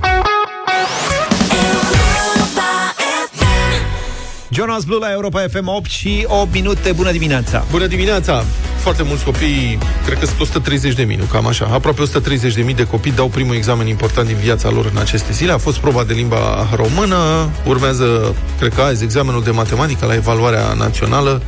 [1.49, 2.93] Europa
[3.31, 4.53] FM.
[4.53, 6.91] Jonas Blue la Europa FM 8 și 8 minute.
[6.91, 7.65] Bună dimineața!
[7.71, 8.43] Bună dimineața!
[8.88, 11.69] Foarte mulți copii, cred că sunt 130 de mii, nu cam așa.
[11.71, 15.32] Aproape 130 de mii de copii dau primul examen important din viața lor în aceste
[15.32, 15.52] zile.
[15.52, 20.73] A fost proba de limba română, urmează, cred că azi, examenul de matematică la evaluarea
[20.73, 21.41] națională.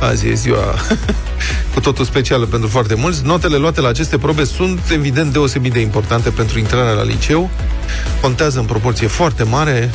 [0.00, 0.74] Azi e ziua
[1.74, 3.24] cu totul specială pentru foarte mulți.
[3.24, 7.50] Notele luate la aceste probe sunt evident deosebit de importante pentru intrarea la liceu.
[8.20, 9.90] Contează în proporție foarte mare,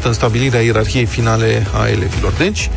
[0.00, 2.32] 80% în stabilirea ierarhiei finale a elevilor.
[2.38, 2.70] Deci,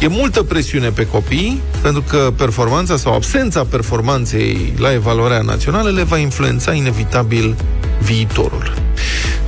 [0.00, 6.02] e multă presiune pe copii, pentru că performanța sau absența performanței la evaluarea națională le
[6.02, 7.56] va influența inevitabil
[8.02, 8.74] viitorul.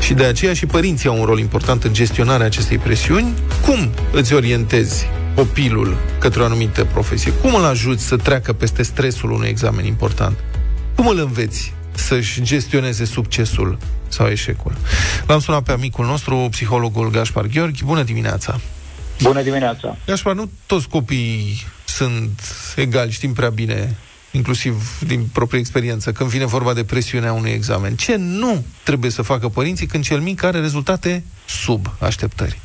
[0.00, 3.32] Și de aceea și părinții au un rol important în gestionarea acestei presiuni.
[3.64, 7.32] Cum îți orientezi copilul către o anumită profesie?
[7.32, 10.36] Cum îl ajuți să treacă peste stresul unui examen important?
[10.94, 14.72] Cum îl înveți să-și gestioneze succesul sau eșecul?
[15.26, 17.84] L-am sunat pe amicul nostru, psihologul Gaspar Gheorghi.
[17.84, 18.60] Bună dimineața!
[19.22, 19.96] Bună dimineața!
[20.06, 22.40] Gaspar, nu toți copiii sunt
[22.76, 23.96] egali, știm prea bine,
[24.30, 27.94] inclusiv din proprie experiență, când vine vorba de presiunea unui examen.
[27.94, 32.60] Ce nu trebuie să facă părinții când cel mic are rezultate sub așteptări?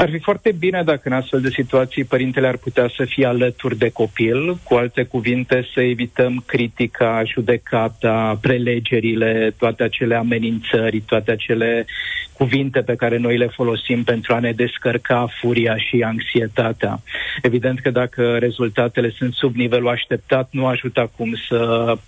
[0.00, 3.78] Ar fi foarte bine dacă în astfel de situații părintele ar putea să fie alături
[3.78, 11.86] de copil, cu alte cuvinte să evităm critica, judecata, prelegerile, toate acele amenințări, toate acele
[12.32, 17.00] cuvinte pe care noi le folosim pentru a ne descărca furia și anxietatea.
[17.42, 21.98] Evident că dacă rezultatele sunt sub nivelul așteptat, nu ajută acum să uh,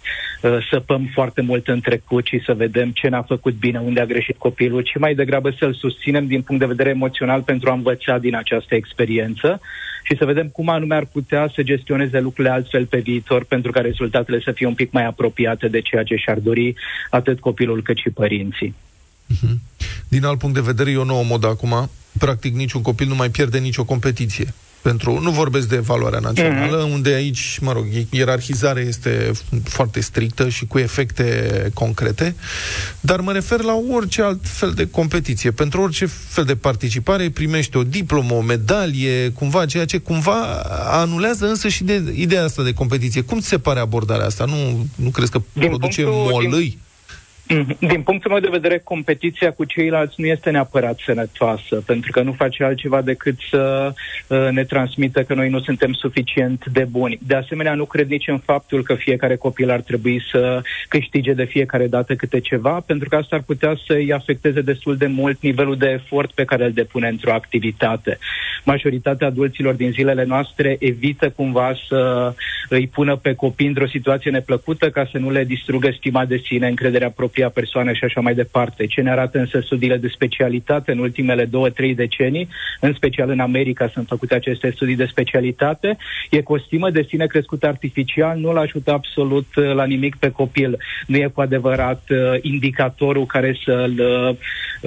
[0.71, 4.37] săpăm foarte mult în trecut și să vedem ce n-a făcut bine, unde a greșit
[4.39, 8.35] copilul, ci mai degrabă să-l susținem din punct de vedere emoțional pentru a învăța din
[8.35, 9.61] această experiență
[10.03, 13.81] și să vedem cum anume ar putea să gestioneze lucrurile altfel pe viitor pentru ca
[13.81, 16.75] rezultatele să fie un pic mai apropiate de ceea ce și-ar dori
[17.11, 18.75] atât copilul cât și părinții.
[20.09, 21.91] Din alt punct de vedere, e o nouă modă acum.
[22.19, 24.55] Practic, niciun copil nu mai pierde nicio competiție.
[24.83, 26.93] Pentru, nu vorbesc de valoarea națională, mm-hmm.
[26.93, 29.31] unde aici, mă rog, ierarhizarea este
[29.65, 32.35] foarte strictă și cu efecte concrete,
[33.01, 35.51] dar mă refer la orice alt fel de competiție.
[35.51, 40.43] Pentru orice fel de participare primește o diplomă, o medalie, cumva, ceea ce cumva
[40.91, 43.21] anulează însă și de ideea asta de competiție.
[43.21, 44.45] Cum ți se pare abordarea asta?
[44.45, 46.67] Nu, nu crezi că Din produce punctul- molâi?
[46.77, 46.82] Mhm.
[47.79, 52.33] Din punctul meu de vedere, competiția cu ceilalți nu este neapărat sănătoasă, pentru că nu
[52.33, 53.93] face altceva decât să
[54.27, 57.19] uh, ne transmită că noi nu suntem suficient de buni.
[57.27, 61.45] De asemenea, nu cred nici în faptul că fiecare copil ar trebui să câștige de
[61.45, 65.77] fiecare dată câte ceva, pentru că asta ar putea să-i afecteze destul de mult nivelul
[65.77, 68.19] de efort pe care îl depune într-o activitate.
[68.65, 72.33] Majoritatea adulților din zilele noastre evită cumva să
[72.69, 76.69] îi pună pe copii într-o situație neplăcută ca să nu le distrugă stima de sine,
[76.69, 78.87] încrederea propria persoană și așa mai departe.
[78.87, 82.49] Ce ne arată însă studiile de specialitate în ultimele două, trei decenii,
[82.81, 85.97] în special în America sunt făcute aceste studii de specialitate,
[86.31, 90.31] e că o stimă de sine crescută artificial nu-l ajută absolut uh, la nimic pe
[90.31, 90.79] copil.
[91.07, 94.37] Nu e cu adevărat uh, indicatorul care să-l, uh,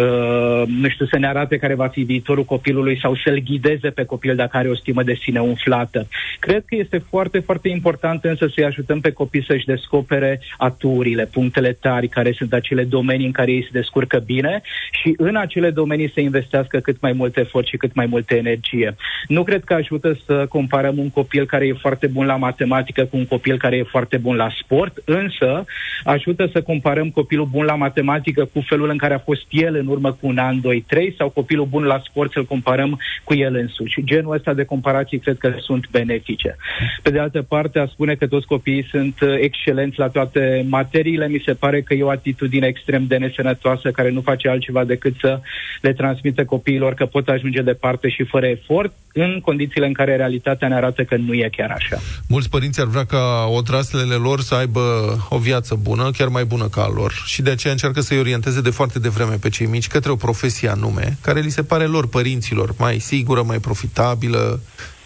[0.05, 4.03] uh, nu știu, să ne arate care va fi viitorul copilului sau să-l ghideze pe
[4.03, 6.07] copil dacă are o stimă de sine umflată.
[6.39, 11.71] Cred că este foarte, foarte important însă să-i ajutăm pe copii să-și descopere aturile, punctele
[11.71, 16.11] tari, care sunt acele domenii în care ei se descurcă bine și în acele domenii
[16.11, 18.95] să investească cât mai mult efort și cât mai multă energie.
[19.27, 23.17] Nu cred că ajută să comparăm un copil care e foarte bun la matematică cu
[23.17, 25.65] un copil care e foarte bun la sport, însă
[26.03, 29.87] ajută să comparăm copilul bun la matematică cu felul în care a fost el în
[29.87, 33.55] urmă cu un an, doi, trei, sau copilul bun la sport să-l comparăm cu el
[33.55, 34.03] însuși.
[34.03, 36.55] Genul ăsta de comparații cred că sunt benefice.
[37.01, 41.27] Pe de altă parte, a spune că toți copiii sunt uh, excelenți la toate materiile,
[41.27, 45.13] mi se pare că e o atitudine extrem de nesănătoasă care nu face altceva decât
[45.19, 45.39] să
[45.81, 50.67] le transmită copiilor că pot ajunge departe și fără efort, în condițiile în care realitatea
[50.67, 51.97] ne arată că nu e chiar așa.
[52.27, 54.81] Mulți părinți ar vrea ca odraslele lor să aibă
[55.29, 57.11] o viață bună, chiar mai bună ca a lor.
[57.25, 60.69] Și de aceea încearcă să-i orienteze de foarte devreme pe cei mici către o profesie
[60.69, 64.61] anume, care li se pare lor, părinților, mai sigură, mai profitabilă,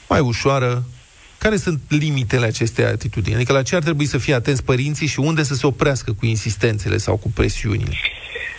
[0.10, 0.84] mai ușoară.
[1.40, 3.36] Care sunt limitele acestei atitudini?
[3.36, 6.26] Adică la ce ar trebui să fie atenți părinții și unde să se oprească cu
[6.26, 7.92] insistențele sau cu presiunile?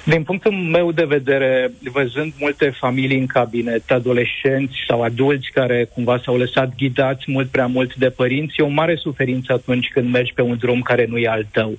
[0.05, 6.21] Din punctul meu de vedere, văzând multe familii în cabinet, adolescenți sau adulți care cumva
[6.25, 10.33] s-au lăsat ghidați mult prea mult de părinți, e o mare suferință atunci când mergi
[10.35, 11.79] pe un drum care nu e al tău.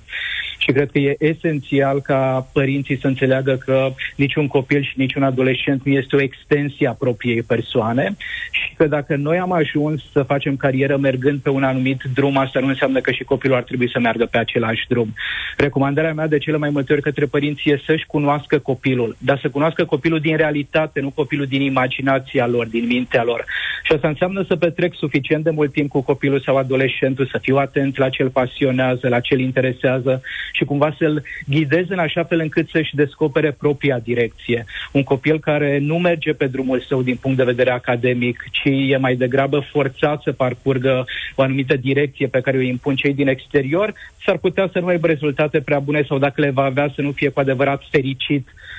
[0.62, 5.84] Și cred că e esențial ca părinții să înțeleagă că niciun copil și niciun adolescent
[5.84, 8.16] nu este o extensie a propriei persoane
[8.50, 12.60] și că dacă noi am ajuns să facem carieră mergând pe un anumit drum, asta
[12.60, 15.14] nu înseamnă că și copilul ar trebui să meargă pe același drum.
[15.56, 19.48] Recomandarea mea de cele mai multe ori către părinți e să-și cunoască copilul, dar să
[19.48, 23.44] cunoască copilul din realitate, nu copilul din imaginația lor, din mintea lor.
[23.82, 27.56] Și asta înseamnă să petrec suficient de mult timp cu copilul sau adolescentul, să fiu
[27.56, 32.24] atent la ce îl pasionează, la ce îl interesează și cumva să-l ghidez în așa
[32.24, 34.64] fel încât să-și descopere propria direcție.
[34.92, 38.96] Un copil care nu merge pe drumul său din punct de vedere academic, ci e
[38.96, 43.94] mai degrabă forțat să parcurgă o anumită direcție pe care o impun cei din exterior,
[44.24, 47.12] s-ar putea să nu aibă rezultate prea bune sau dacă le va avea să nu
[47.12, 48.71] fie cu adevărat fericit uh,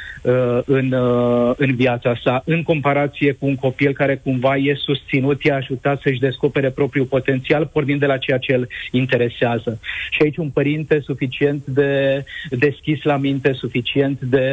[0.65, 5.51] în, uh, în viața sa, în comparație cu un copil care cumva e susținut, e
[5.51, 9.79] ajutat să-și descopere propriul potențial, pornind de la ceea ce îl interesează.
[10.09, 14.47] Și aici un părinte suficient de deschis la minte, suficient de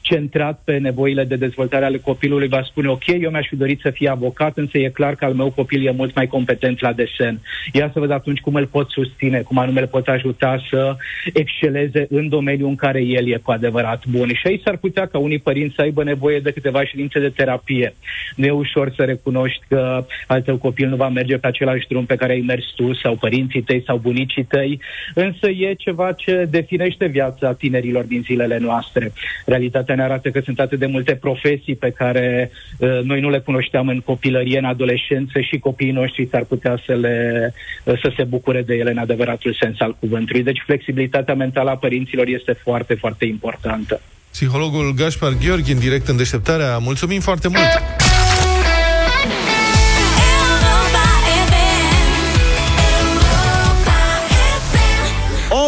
[0.00, 3.90] centrat pe nevoile de dezvoltare ale copilului va spune, ok, eu mi-aș fi dorit să
[3.90, 7.40] fie avocat, însă e clar că al meu copil e mult mai competent la desen.
[7.72, 10.96] Ia să văd atunci cum îl pot susține, cum anume îl pot ajuta să
[11.32, 14.28] exceleze în domeniul în care el e cu adevărat bun.
[14.28, 17.94] Și aici s-ar putea ca unii părinți să aibă nevoie de câteva ședințe de terapie.
[18.36, 22.04] Nu e ușor să recunoști că al tău copil nu va merge pe același drum
[22.04, 24.80] pe care ai mers tu sau părinții tăi sau bunicii tăi,
[25.14, 29.12] însă e ceva ce definește viața tinerilor din zilele noastre.
[29.46, 33.38] Realitatea ne arată că sunt atât de multe profesii pe care uh, noi nu le
[33.38, 37.52] cunoșteam în copilărie, în adolescență și copiii noștri s-ar putea să, le,
[37.84, 40.42] uh, să se bucure de ele în adevăratul sens al cuvântului.
[40.42, 44.00] Deci flexibilitatea mentală a părinților este foarte, foarte importantă.
[44.36, 46.78] Psihologul Gaspar Gheorghi, în direct în deșteptarea.
[46.78, 48.05] Mulțumim foarte mult!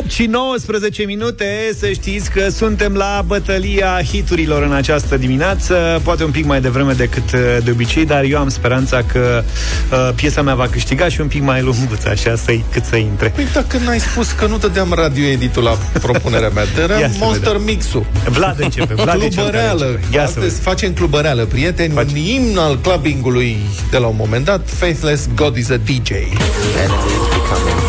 [0.08, 6.24] 8 și 19 minute, să știți că suntem la bătălia hiturilor în această dimineață, poate
[6.24, 9.44] un pic mai devreme decât uh, de obicei, dar eu am speranța că
[9.92, 13.28] uh, piesa mea va câștiga și un pic mai lunguță, așa, să cât să intre.
[13.28, 17.16] Păi dacă n-ai spus că nu dădeam radio editul la propunerea mea, Ia dădeam să
[17.20, 17.62] Monster vedem.
[17.62, 18.06] Mixul.
[18.28, 19.84] Vlad începe, Vlad e cel care Clubăreală.
[19.84, 20.16] începe.
[20.16, 20.62] Ia să Astăzi vedem.
[20.62, 21.92] facem clubăreală, prieteni.
[21.92, 22.10] Faci.
[22.10, 23.56] Un imn al clubbingului
[23.90, 26.10] de la un moment dat, Faithless God is a DJ.
[26.10, 27.87] Enemies becoming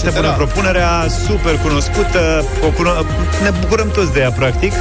[0.00, 0.36] foarte bună Era.
[0.44, 3.06] propunerea, super cunoscută, o cuno-
[3.42, 4.72] ne bucurăm toți de ea, practic.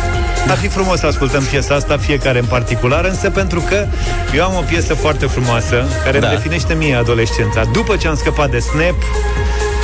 [0.49, 3.85] Ar fi frumos să ascultăm piesa asta, fiecare în particular, însă pentru că
[4.35, 6.27] eu am o piesă foarte frumoasă, care Da.
[6.27, 7.63] îmi definește mie adolescența.
[7.71, 8.95] După ce am scăpat de Snap,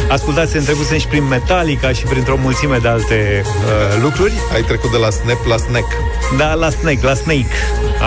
[0.10, 4.34] ascultați, întrecusem și prin Metallica și printr-o mulțime de alte uh, lucruri.
[4.54, 5.88] Ai trecut de la snap la snack.
[6.38, 7.48] Da, la Snake, la Snake.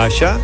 [0.05, 0.39] Așa.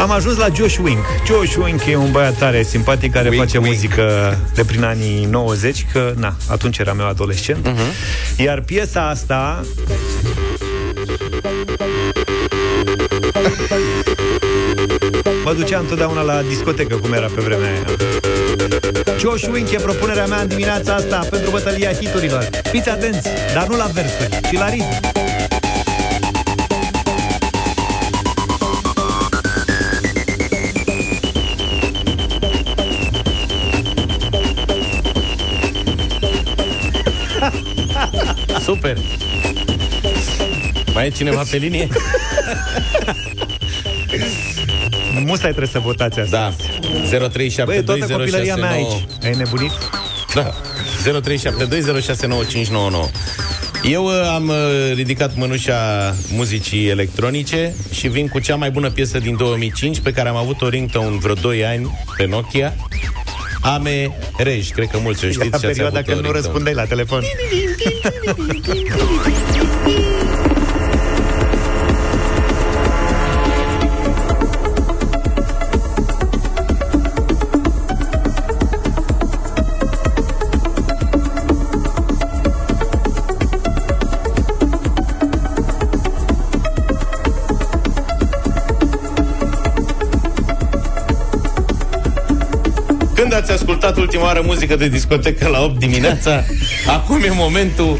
[0.00, 1.04] Am ajuns la Josh Wink.
[1.26, 3.70] Josh Wink e un băiat tare simpatic care Wink, face wink.
[3.70, 7.68] muzică de prin anii 90, că, na, atunci eram eu adolescent.
[7.68, 8.36] Uh-huh.
[8.36, 9.64] Iar piesa asta
[15.44, 17.84] Mă ducea întotdeauna la discotecă, cum era pe vremea aia.
[19.18, 22.48] Josh Wink e propunerea mea în dimineața asta pentru bătălia hiturilor.
[22.70, 25.10] Fiți atenți, dar nu la versuri, ci la ritm.
[38.70, 38.98] Super!
[40.94, 41.88] Mai e cineva pe linie?
[45.26, 46.38] Musai trebuie să votați asta.
[46.38, 46.52] Da.
[47.64, 48.72] Băi, e toată copilăria mea 0372069599.
[48.72, 49.06] aici.
[49.22, 49.70] Ai nebunit?
[50.34, 50.54] Da.
[51.10, 51.14] 0372069599.
[53.90, 54.54] Eu uh, am uh,
[54.94, 60.28] ridicat mânușa muzicii electronice și vin cu cea mai bună piesă din 2005 pe care
[60.28, 62.74] am avut-o ringtone vreo 2 ani pe Nokia.
[63.62, 66.74] Ame Rej, cred că mulți o știți Era și ați perioada avut când nu răspundeai
[66.74, 67.22] la telefon.
[93.14, 96.44] Când ați ascultat ultima oară muzică de discotecă la 8 dimineața?
[96.86, 97.98] Acum e momentul.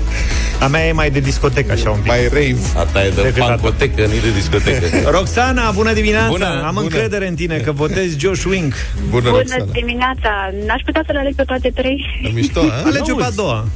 [0.61, 2.07] A mea e mai de discotecă, așa un pic.
[2.07, 2.57] Mai rave.
[2.77, 4.87] A ta e de Decât pancotecă, nu e de discotecă.
[5.19, 6.29] Roxana, bună dimineața!
[6.29, 6.81] Bună, Am bună.
[6.81, 8.75] încredere în tine că votezi Josh Wink.
[9.09, 9.65] Bună, Bună Roxana.
[9.73, 10.31] dimineața!
[10.67, 12.05] N-aș putea să le aleg pe toate trei?
[12.35, 12.83] Mișto, a?
[12.85, 13.67] Alege pe a doua.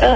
[0.00, 0.06] Uh,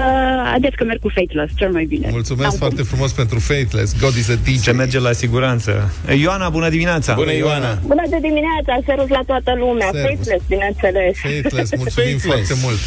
[0.51, 2.07] haideți că merg cu Fateless, cel mai bine.
[2.11, 3.99] Mulțumesc N-am foarte frumos pentru Fateless.
[3.99, 4.57] God is a DJ.
[4.57, 5.93] Se merge la siguranță.
[6.21, 7.13] Ioana, bună dimineața!
[7.13, 7.77] Bună, Ioana!
[7.81, 9.89] Bună de dimineața, servus la toată lumea.
[9.91, 10.09] Servus.
[10.09, 11.13] Fateless, bineînțeles.
[11.41, 12.47] Fateless, mulțumim Fateless.
[12.47, 12.79] foarte mult.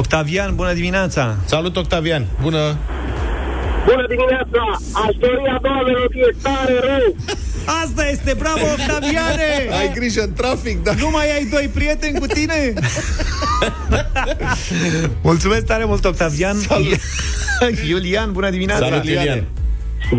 [0.00, 1.36] Octavian, bună dimineața!
[1.44, 2.26] Salut, Octavian!
[2.42, 2.76] Bună.
[3.90, 4.62] Bună dimineața!
[5.06, 7.14] Aș dori a doua melodie tare rău!
[7.84, 9.42] Asta este, bravo, Octaviane!
[9.78, 10.92] Ai grijă în trafic, da?
[10.98, 12.72] Nu mai ai doi prieteni cu tine?
[15.22, 16.56] Mulțumesc tare mult, Octavian.
[16.58, 16.98] Salut.
[17.88, 18.86] Iulian, bună dimineața!
[18.88, 19.44] Salut, Iulian!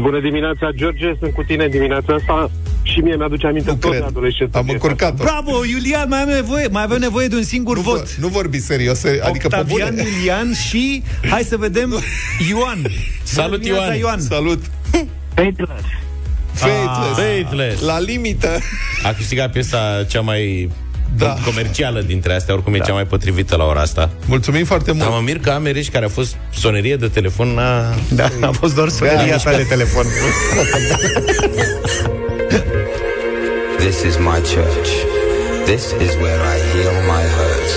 [0.02, 2.52] Bună dimineața, George, sunt cu tine dimineața asta
[2.84, 4.08] și mie mi-aduce aminte Nu tot de cred.
[4.10, 4.58] adolescență.
[4.58, 5.24] Am încurcat-o.
[5.24, 7.98] Bravo, Iulian, mai avem nevoie, mai avem nevoie de un singur Nu, vot.
[7.98, 10.08] vă, nu vorbi serios, adică pe Octavian, bune.
[10.18, 12.00] Iulian și hai să vedem
[12.50, 12.82] Ioan.
[13.24, 14.20] Salut, Bună dimineața, Ioan.
[14.20, 14.64] Salut.
[15.34, 15.84] Fateless.
[16.68, 17.44] Fateless.
[17.44, 17.82] Fateless.
[17.82, 18.58] La limită.
[19.04, 20.70] A câștigat piesa cea mai
[21.18, 21.36] Da.
[21.46, 24.10] comercială dintre astea, oricum e cea mai potrivită la ora asta.
[24.26, 25.20] Mulțumim foarte Dar mult.
[25.20, 27.94] mă mir că Americi, care a fost sonerie de telefon, n-a...
[28.10, 30.06] Da, a fost doar soneria ta de telefon.
[33.78, 34.90] This is my church.
[35.66, 37.74] This is where I heal my hurts.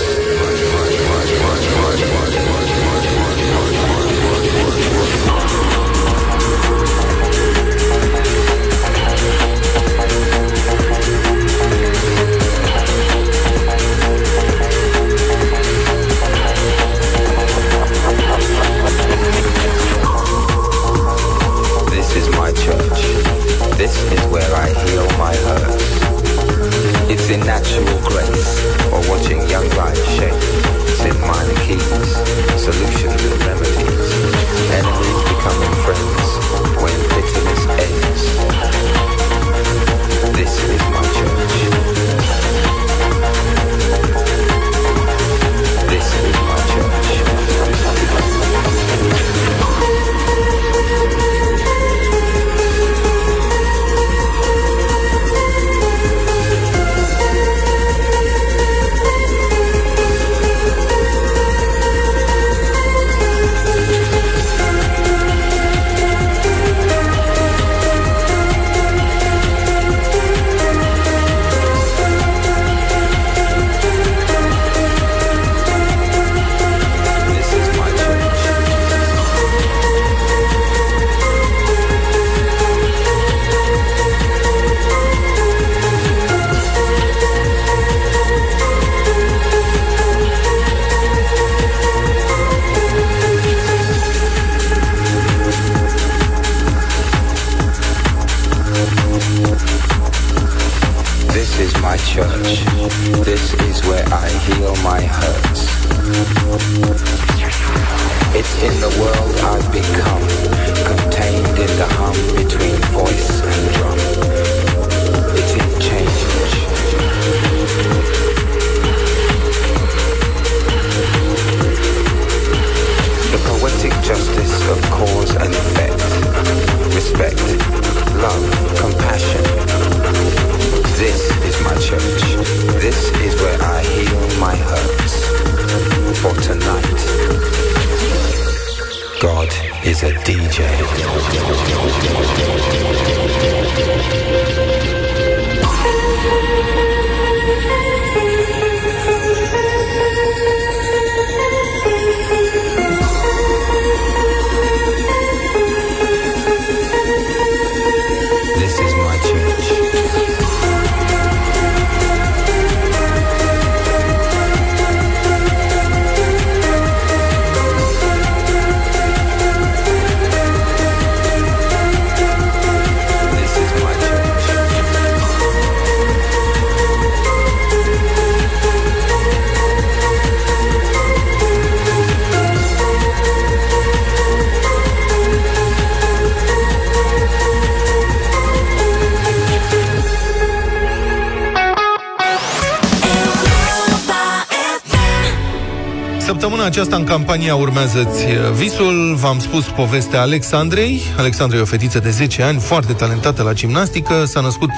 [196.67, 199.15] Aceasta în campania Urmează-ți visul.
[199.15, 201.01] V-am spus povestea Alexandrei.
[201.17, 204.25] Alexandra e o fetiță de 10 ani, foarte talentată la gimnastică.
[204.25, 204.69] S-a născut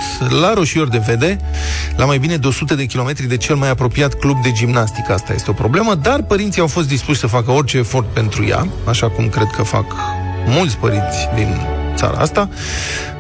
[0.41, 1.39] la Roșior de Vede,
[1.97, 5.13] la mai bine de 100 de kilometri de cel mai apropiat club de gimnastică.
[5.13, 8.67] Asta este o problemă, dar părinții au fost dispuși să facă orice efort pentru ea,
[8.85, 9.85] așa cum cred că fac
[10.47, 11.55] mulți părinți din
[11.95, 12.49] țara asta.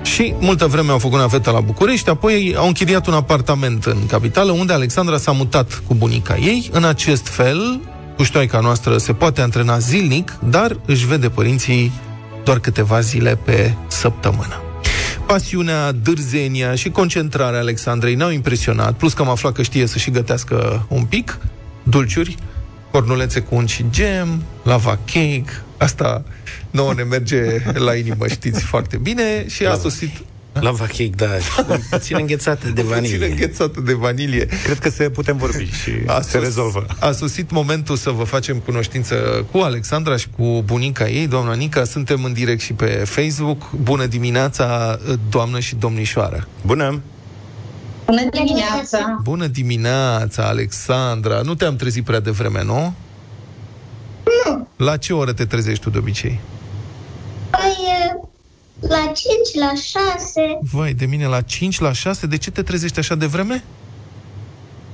[0.03, 4.51] Și multă vreme au făcut navetă la București, apoi au închiriat un apartament în capitală,
[4.51, 6.69] unde Alexandra s-a mutat cu bunica ei.
[6.71, 7.79] În acest fel,
[8.19, 11.91] puștoaica noastră se poate antrena zilnic, dar își vede părinții
[12.43, 14.61] doar câteva zile pe săptămână.
[15.25, 20.11] Pasiunea, dârzenia și concentrarea Alexandrei ne-au impresionat, plus că am aflat că știe să și
[20.11, 21.37] gătească un pic,
[21.83, 22.35] dulciuri,
[22.91, 26.23] cornulețe cu unt și gem, lava cake, asta
[26.71, 27.41] nouă ne merge
[27.73, 30.11] la inimă, știți foarte bine, și a sosit
[30.61, 31.27] Lava cake, da,
[31.89, 33.27] puțin înghețată de puțin vanilie.
[33.27, 34.45] înghețată de vanilie.
[34.63, 36.85] Cred că se putem vorbi și A se sos- rezolvă.
[36.99, 39.15] A sosit momentul să vă facem cunoștință
[39.51, 41.83] cu Alexandra și cu bunica ei, doamna Nica.
[41.83, 43.71] Suntem în direct și pe Facebook.
[43.71, 44.99] Bună dimineața,
[45.29, 46.47] doamnă și domnișoară.
[46.65, 47.01] Bună!
[48.05, 49.19] Bună dimineața!
[49.23, 51.41] Bună dimineața, Alexandra.
[51.41, 52.93] Nu te-am trezit prea devreme, nu?
[54.45, 54.67] Nu.
[54.75, 56.39] La ce oră te trezești tu de obicei?
[57.49, 57.75] Păi,
[58.09, 58.18] e,
[58.79, 59.15] la 5,
[59.53, 63.25] la 6, Vai, de mine la 5, la 6, de ce te trezești așa de
[63.25, 63.63] vreme?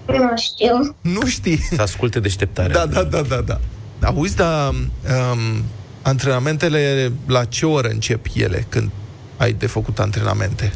[0.08, 0.96] nu știu.
[1.02, 1.58] Nu știi.
[1.58, 2.86] Să asculte deșteptarea.
[2.86, 3.60] Da, da, da, da, da.
[4.08, 5.64] Auzi, dar um,
[6.02, 8.90] antrenamentele, la ce oră încep ele când
[9.38, 10.74] ai de făcut antrenamente?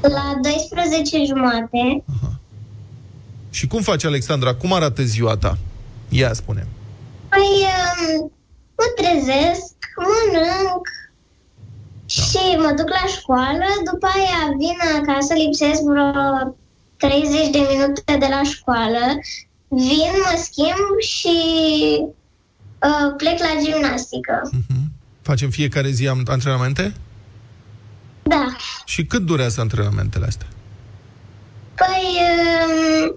[0.00, 2.04] La 12 jumate,
[3.50, 4.54] Și cum faci, Alexandra?
[4.54, 5.58] Cum arată ziua ta?
[6.08, 6.66] Ia spune.
[7.28, 7.40] păi,
[8.18, 8.32] um,
[8.76, 10.88] mă trezesc, mănânc
[12.12, 16.56] și mă duc la școală, după aia vin acasă, lipsesc vreo
[16.96, 19.04] 30 de minute de la școală,
[19.68, 21.36] vin, mă schimb și
[22.88, 24.50] uh, plec la gimnastică.
[25.22, 26.94] Facem fiecare zi am- antrenamente?
[28.22, 28.46] Da.
[28.84, 30.46] Și cât durează antrenamentele astea?
[31.74, 32.04] Păi,
[33.08, 33.16] um,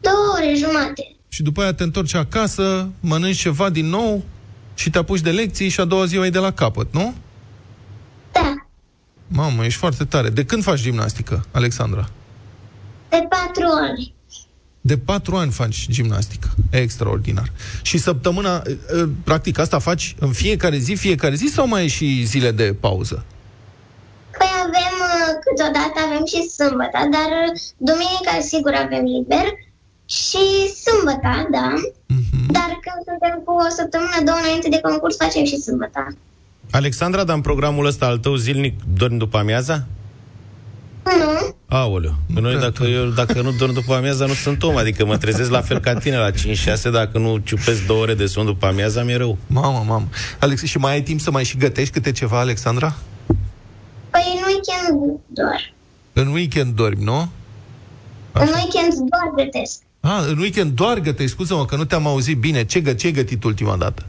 [0.00, 1.16] două ore jumate.
[1.28, 4.24] Și după aia te întorci acasă, mănânci ceva din nou
[4.74, 7.14] și te apuci de lecții și a doua zi o ai de la capăt, nu?
[9.28, 9.42] Da.
[9.42, 10.28] Mamă, ești foarte tare.
[10.28, 12.08] De când faci gimnastică, Alexandra?
[13.08, 14.12] De patru ori.
[14.80, 16.48] De patru ani faci gimnastică.
[16.70, 17.52] Extraordinar.
[17.82, 21.88] Și săptămâna, e, e, practic, asta faci în fiecare zi, fiecare zi sau mai ai
[21.88, 23.24] și zile de pauză?
[24.38, 29.46] Păi avem, uh, câteodată avem și sâmbătă, dar uh, duminica sigur avem liber
[30.18, 30.44] și
[30.84, 31.68] sâmbătă, da.
[32.56, 36.02] Dar când suntem cu o săptămână, două înainte de concurs, facem și sâmbătă.
[36.70, 39.86] Alexandra, dar în programul ăsta al tău zilnic dormi după amiaza?
[41.04, 45.04] Nu, Aoleu, că noi dacă, eu, dacă nu dorm după amiaza nu sunt om, adică
[45.06, 46.34] mă trezesc la fel ca tine la 5-6,
[46.92, 49.38] dacă nu ciupesc două ore de somn după amiaza, mi-e rău.
[49.46, 50.08] Mamă, mamă.
[50.38, 52.96] Alex, și mai ai timp să mai și gătești câte ceva, Alexandra?
[54.10, 55.72] păi în weekend doar.
[56.12, 57.28] În weekend dormi, nu?
[58.32, 59.80] În weekend doar gătesc.
[60.00, 62.64] Ah, în weekend doar gătești, scuză-mă că nu te-am auzit bine.
[62.64, 64.06] Ce, gă, ce ai gătit ultima dată?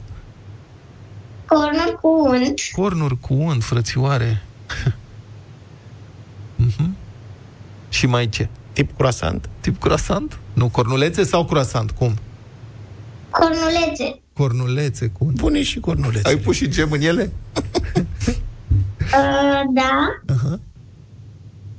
[1.50, 4.42] Cornuri cu unt, Cornuri cu unt, frățioare.
[6.56, 6.96] Mhm.
[7.90, 8.50] Și mai ce?
[8.74, 9.50] Tip croissant?
[9.60, 10.40] Tip croissant?
[10.54, 11.92] Nu, cornulețe sau croissant?
[11.92, 12.14] Cum?
[13.30, 14.20] cornulețe.
[14.34, 15.38] Cornulețe cu unt.
[15.38, 16.28] Pune și cornulețe.
[16.28, 17.32] Ai pus și gem în ele?
[19.00, 20.60] Uh, da, Aha.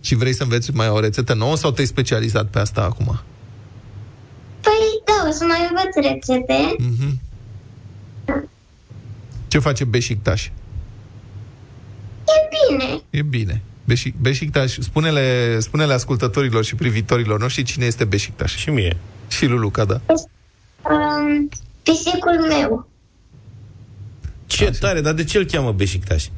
[0.01, 3.21] Și vrei să înveți mai o rețetă nouă sau te-ai specializat pe asta acum?
[4.61, 6.75] păi da, o să mai învăț rețete.
[6.79, 7.20] Mhm.
[9.51, 10.45] Ce face Beșictaș?
[12.27, 12.33] E
[12.69, 13.01] bine.
[13.11, 13.63] E bine.
[13.85, 18.57] Beșic, Beșictaș, spune-le, spune-le ascultătorilor și privitorilor noștri cine este Beșictaș.
[18.57, 18.97] Și mie.
[19.29, 20.01] Și Luluca, da.
[20.07, 21.49] Um,
[21.83, 22.89] pisicul meu.
[24.47, 26.25] Ce tare, dar de ce îl cheamă Beșictaș?
[26.27, 26.33] Um,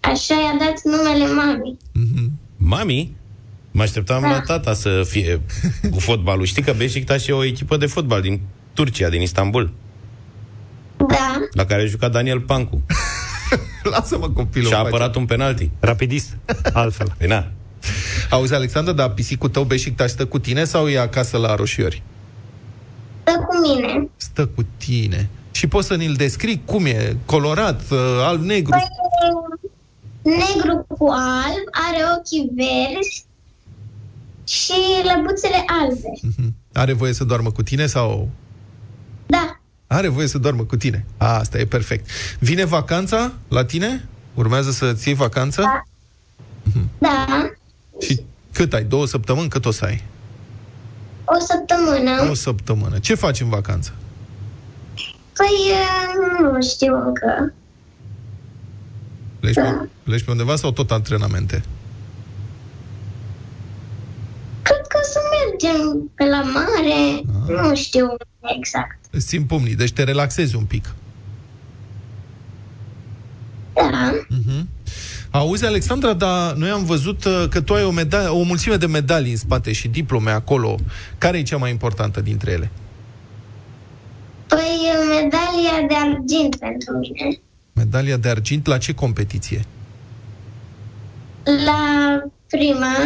[0.00, 1.76] așa i-a dat numele mamei.
[2.56, 3.16] Mami?
[3.70, 4.28] Mă așteptam Da.
[4.28, 5.40] la tata să fie
[5.90, 6.44] cu fotbalul.
[6.44, 8.40] Știi că Beşiktaş e o echipă de fotbal din
[8.72, 9.72] Turcia, din Istanbul,
[11.08, 12.82] Da, la care a jucat Daniel Pancu.
[13.92, 14.68] Lasă-mă copilul.
[14.68, 14.88] Și a face.
[14.88, 15.70] apărat un penalti.
[15.80, 16.36] Rapidist,
[16.72, 17.14] altfel.
[17.18, 17.46] Păi na.
[18.30, 22.02] Auzi, Alexandra, dar pisicul tău Beșictaș stă cu tine sau e acasă la Roșiori?
[23.24, 24.08] stă cu mine.
[24.16, 25.28] Stă cu tine.
[25.50, 27.16] Și poți să ni-l descrii cum e?
[27.24, 28.70] Colorat, uh, alb-negru?
[28.70, 28.88] Păi,
[30.22, 33.24] negru cu alb, are ochii verzi
[34.48, 34.72] și
[35.14, 36.10] lăbuțele albe.
[36.72, 38.28] Are voie să doarmă cu tine sau...
[39.26, 39.60] Da,
[39.94, 41.04] Are voie să doarmă cu tine.
[41.16, 42.08] A, asta e perfect.
[42.38, 44.08] Vine vacanța la tine?
[44.34, 45.60] Urmează să-ți iei vacanță?
[45.62, 45.82] Da.
[46.98, 47.50] da.
[48.00, 48.20] Și
[48.52, 48.84] cât ai?
[48.84, 49.48] Două săptămâni?
[49.48, 50.02] Cât o să ai?
[51.24, 52.30] O săptămână.
[52.30, 52.98] O săptămână.
[52.98, 53.94] Ce faci în vacanță?
[55.36, 57.54] Păi, uh, nu știu încă.
[59.40, 61.62] Pleci pe, pleci pe undeva sau tot antrenamente?
[64.62, 67.22] Cred că o să mergem pe la mare.
[67.62, 68.14] Nu știu
[68.58, 69.03] exact.
[69.14, 70.94] Îți țin pumnii, deci te relaxezi un pic.
[73.74, 74.12] Da.
[74.28, 74.68] Mhm.
[75.30, 78.86] Auzi, Alexandra, dar noi am văzut uh, că tu ai o, meda- o mulțime de
[78.86, 80.76] medalii în spate și diplome acolo.
[81.18, 82.70] Care e cea mai importantă dintre ele?
[84.46, 87.40] Păi, medalia de argint pentru mine.
[87.72, 89.64] Medalia de argint la ce competiție?
[91.42, 92.96] La prima,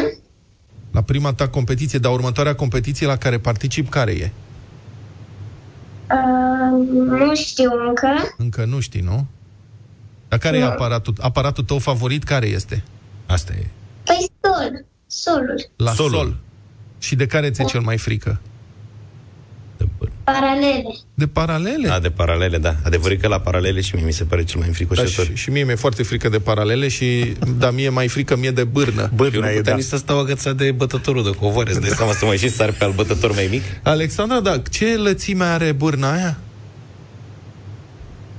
[0.91, 4.25] La prima ta competiție, dar următoarea competiție la care particip, care e?
[4.25, 4.31] uh,
[6.93, 8.09] nu știu încă.
[8.37, 9.27] Încă nu știi, nu?
[10.29, 10.67] Dar care e Nu.
[10.67, 12.25] aparatul, aparatul tău favorit?
[12.25, 12.83] Care este?
[13.27, 13.67] Asta e.
[14.05, 14.85] Păi, sol.
[15.07, 15.71] Solul.
[15.77, 16.13] La Solul.
[16.13, 16.37] sol.
[16.99, 18.41] Și de care ți-e cel mai frică?
[20.25, 20.83] Paralele.
[21.15, 21.89] De paralele?
[21.89, 22.75] Da, de paralele, da.
[22.85, 25.25] Adevărul e că la paralele și mie mi se pare cel mai Da, înfricoșător.
[25.25, 28.65] și, și mie mi-e foarte frică de paralele și, da, mie mai frică mie de
[28.65, 29.01] bârnă.
[29.03, 29.75] Eu Bârna nu e, puteam da.
[29.75, 32.73] nici să stau agățat de bătătorul de covoare, îți dai seama să mai și sar
[32.73, 33.63] pe al bătător mai mic?
[33.83, 36.39] Alexandra, da, ce lățime are bârna aia?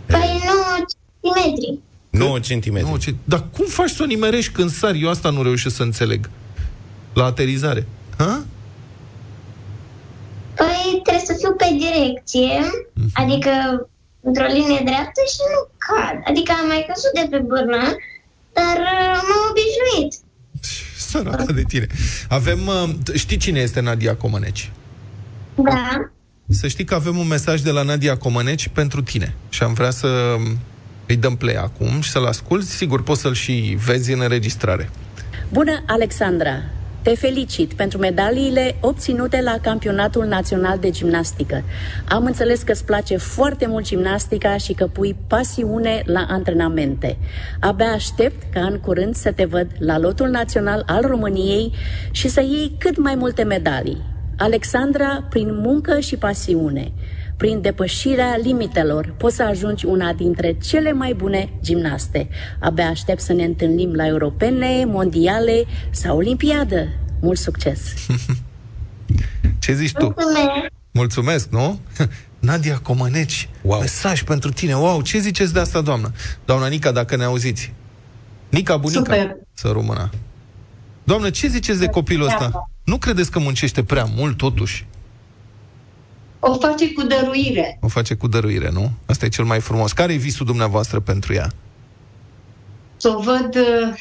[0.06, 0.20] Păi,
[2.12, 2.78] 9 centimetri.
[2.80, 2.90] 9 cm.
[2.92, 3.16] Nu, ce...
[3.24, 5.02] Dar cum faci să o nimerești când sari?
[5.02, 6.30] Eu asta nu reușesc să înțeleg.
[7.14, 7.88] La aterizare.
[8.18, 8.44] Ha?
[10.60, 12.56] Păi, trebuie să fiu pe direcție,
[13.14, 13.52] adică
[14.22, 16.18] într-o linie dreaptă și nu cad.
[16.30, 17.84] Adică am mai căzut de pe bârnă,
[18.58, 20.12] dar uh, m-am obișnuit.
[20.98, 21.88] Săraca de tine.
[22.30, 24.72] Avem, uh, știi cine este Nadia Comăneci?
[25.56, 26.12] Da.
[26.50, 29.34] Să știi că avem un mesaj de la Nadia Comăneci pentru tine.
[29.50, 30.36] Și am vrea să
[31.06, 32.66] îi dăm play acum și să-l asculti.
[32.66, 34.90] Sigur, poți să-l și vezi în înregistrare.
[35.50, 36.64] Bună, Alexandra!
[37.02, 41.64] Te felicit pentru medaliile obținute la Campionatul Național de Gimnastică.
[42.10, 47.18] Am înțeles că îți place foarte mult gimnastica și că pui pasiune la antrenamente.
[47.60, 51.72] Abia aștept ca în curând să te văd la lotul național al României
[52.12, 54.02] și să iei cât mai multe medalii.
[54.38, 56.92] Alexandra, prin muncă și pasiune,
[57.40, 62.30] prin depășirea limitelor, poți să ajungi una dintre cele mai bune gimnaste.
[62.60, 66.88] Abia aștept să ne întâlnim la europene, mondiale sau olimpiadă.
[67.22, 67.80] Mult succes!
[69.60, 70.06] Ce zici tu?
[70.06, 70.72] Mulțumesc.
[70.92, 71.80] Mulțumesc, nu?
[72.50, 73.80] Nadia Comăneci, wow.
[73.80, 74.76] mesaj pentru tine.
[74.76, 76.12] Wow, ce ziceți de asta, doamnă?
[76.46, 77.74] Doamna Nica, dacă ne auziți.
[78.50, 79.00] Nica, bunica.
[79.00, 79.36] Super.
[79.54, 80.10] Să rămână.
[81.04, 82.70] Doamnă, ce ziceți de copilul ăsta?
[82.84, 84.88] Nu credeți că muncește prea mult, totuși?
[86.40, 87.78] O face cu dăruire.
[87.82, 88.92] O face cu dăruire, nu?
[89.06, 89.92] Asta e cel mai frumos.
[89.92, 91.52] Care e visul dumneavoastră pentru ea?
[92.98, 93.94] Să o văd uh,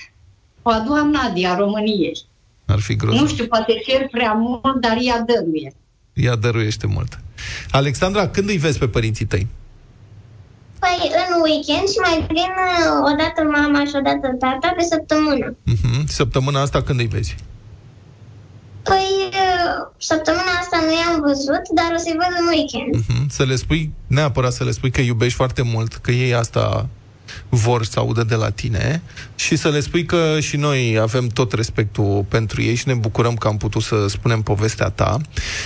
[0.62, 2.18] o a doua Nadia a României.
[2.66, 3.20] Ar fi grozav.
[3.20, 5.72] Nu știu, poate cer prea mult, dar ea dăruie.
[6.12, 7.20] Ea dăruiește mult.
[7.70, 9.46] Alexandra, când îi vezi pe părinții tăi?
[10.78, 15.54] Păi, în weekend și mai vin uh, odată mama și odată tata pe săptămână.
[15.54, 16.04] Uh-huh.
[16.06, 17.36] Săptămâna asta când îi vezi?
[18.88, 22.92] Păi, uh, săptămâna asta nu i-am văzut, dar o să-i văd în weekend.
[22.96, 23.26] Uh-huh.
[23.30, 26.88] Să le spui, neapărat să le spui că iubești foarte mult, că ei asta
[27.48, 29.02] vor să audă de la tine
[29.34, 33.34] și să le spui că și noi avem tot respectul pentru ei și ne bucurăm
[33.34, 35.16] că am putut să spunem povestea ta.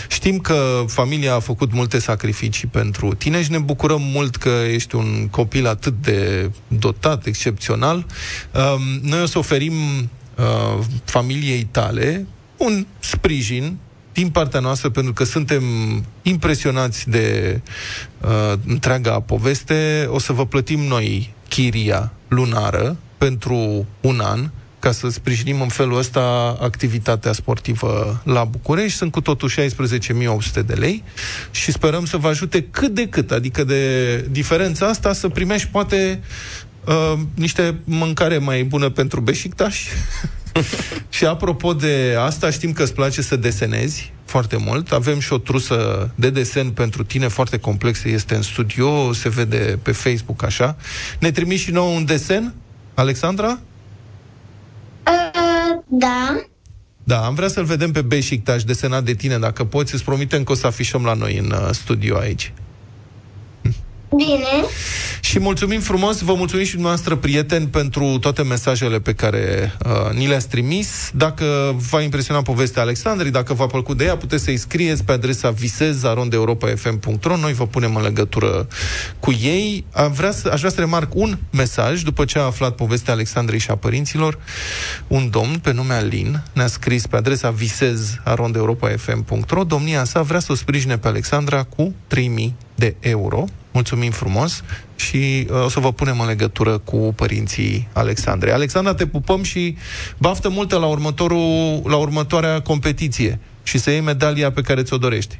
[0.09, 4.95] Știm că familia a făcut multe sacrificii pentru tine și ne bucurăm mult că ești
[4.95, 8.07] un copil atât de dotat, excepțional.
[8.55, 9.73] Um, Noi o să oferim
[10.37, 12.27] uh, familiei tale
[12.57, 13.79] un sprijin
[14.13, 15.65] din partea noastră, pentru că suntem
[16.23, 17.61] impresionați de
[18.21, 25.09] uh, întreaga poveste, o să vă plătim noi chiria lunară pentru un an, ca să
[25.09, 28.97] sprijinim în felul ăsta activitatea sportivă la București.
[28.97, 31.03] Sunt cu totul 16.800 de lei
[31.51, 36.21] și sperăm să vă ajute cât de cât, adică de diferența asta să primești poate
[36.85, 39.81] uh, niște mâncare mai bună pentru Beșictaș
[41.09, 44.93] și apropo de asta, știm că îți place să desenezi foarte mult.
[44.93, 48.09] Avem și o trusă de desen pentru tine foarte complexă.
[48.09, 50.77] Este în studio, se vede pe Facebook așa.
[51.21, 52.55] Ne trimiți și nouă un desen,
[52.95, 53.59] Alexandra?
[55.07, 56.45] Uh, da.
[57.05, 59.39] Da, am vrea să-l vedem pe Beşiktaş desenat de tine.
[59.39, 62.53] Dacă poți, îți promitem că o să afișăm la noi în uh, studio aici.
[64.17, 64.65] Bine.
[65.21, 70.27] Și mulțumim frumos, vă mulțumim și dumneavoastră, prieteni, pentru toate mesajele pe care uh, ni
[70.27, 71.11] le-ați trimis.
[71.15, 75.51] Dacă v-a impresionat povestea Alexandrei, dacă v-a plăcut de ea, puteți să-i scrieți pe adresa
[75.51, 78.67] visez.arondeuropa.fm.ro Noi vă punem în legătură
[79.21, 79.85] cu ei.
[79.93, 83.59] A vrea să, aș vrea să remarc un mesaj, după ce a aflat povestea Alexandrei
[83.59, 84.39] și a părinților.
[85.07, 90.55] Un domn pe nume Alin ne-a scris pe adresa visez.arondeuropa.fm.ro Domnia sa vrea să o
[90.55, 93.45] sprijine pe Alexandra cu 3000 de euro.
[93.73, 94.63] Mulțumim frumos
[94.97, 98.53] și uh, o să vă punem în legătură cu părinții Alexandrei.
[98.53, 99.77] Alexandra, te pupăm și
[100.19, 105.39] baftă multă la, următorul, la următoarea competiție și să iei medalia pe care ți-o dorești.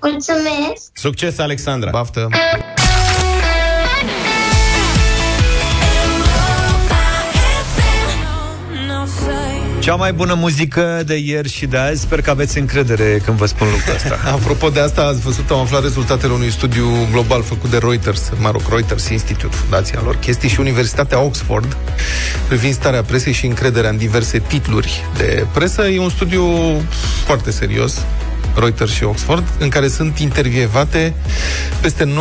[0.00, 0.90] Mulțumesc.
[0.92, 1.90] Succes, Alexandra!
[1.90, 2.28] Baftă!
[9.86, 12.00] Cea mai bună muzică de ieri și de azi.
[12.00, 14.18] Sper că aveți încredere când vă spun lucrul ăsta.
[14.36, 18.50] Apropo de asta, ați văzut, am aflat rezultatele unui studiu global făcut de Reuters, mă
[18.50, 21.76] rog, Reuters Institute, fundația lor, chestii și Universitatea Oxford,
[22.48, 25.82] privind starea presei și încrederea în diverse titluri de presă.
[25.82, 26.44] E un studiu
[27.24, 28.04] foarte serios,
[28.56, 31.14] Reuters și Oxford, în care sunt intervievate
[31.80, 32.14] peste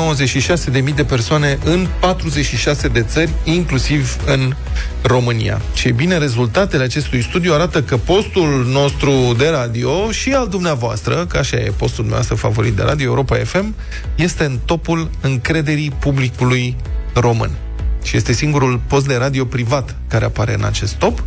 [0.88, 4.56] 96.000 de persoane în 46 de țări, inclusiv în
[5.02, 5.62] România.
[5.74, 11.38] Și bine, rezultatele acestui studiu arată că postul nostru de radio și al dumneavoastră, că
[11.38, 13.76] așa e postul dumneavoastră favorit de radio, Europa FM,
[14.16, 16.76] este în topul încrederii publicului
[17.14, 17.52] român.
[18.04, 21.24] Și este singurul post de radio privat care apare în acest top.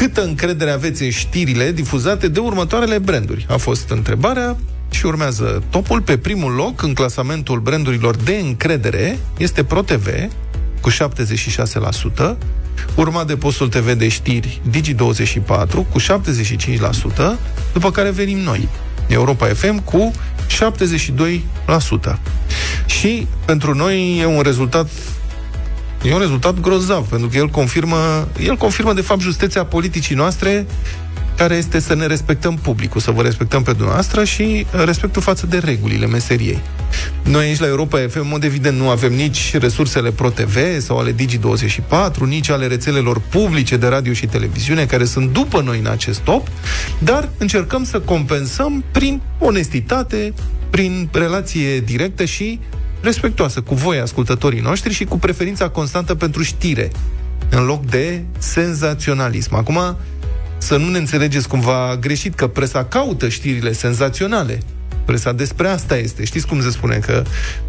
[0.00, 3.46] Câtă încredere aveți în știrile difuzate de următoarele branduri?
[3.48, 4.56] A fost întrebarea
[4.90, 6.00] și urmează topul.
[6.00, 10.08] Pe primul loc, în clasamentul brandurilor de încredere, este ProTV,
[10.80, 12.36] cu 76%,
[12.94, 17.38] urmat de postul TV de știri Digi24, cu 75%,
[17.72, 18.68] după care venim noi,
[19.06, 20.12] Europa FM, cu
[20.48, 22.18] 72%.
[22.86, 24.88] Și pentru noi e un rezultat
[26.02, 30.66] E un rezultat grozav, pentru că el confirmă, el confirmă de fapt justeția politicii noastre,
[31.36, 35.58] care este să ne respectăm publicul, să vă respectăm pe dumneavoastră și respectul față de
[35.58, 36.60] regulile meseriei.
[37.22, 41.14] Noi aici la Europa FM, în mod evident, nu avem nici resursele ProTV sau ale
[41.14, 46.20] Digi24, nici ale rețelelor publice de radio și televiziune, care sunt după noi în acest
[46.20, 46.48] top,
[46.98, 50.32] dar încercăm să compensăm prin onestitate,
[50.70, 52.60] prin relație directă și
[53.02, 56.90] respectoasă cu voi, ascultătorii noștri, și cu preferința constantă pentru știre,
[57.50, 59.54] în loc de senzaționalism.
[59.54, 59.96] Acum,
[60.58, 64.58] să nu ne înțelegeți cumva greșit că presa caută știrile senzaționale.
[65.04, 66.24] Presa despre asta este.
[66.24, 66.96] Știți cum se spune?
[66.96, 67.22] Că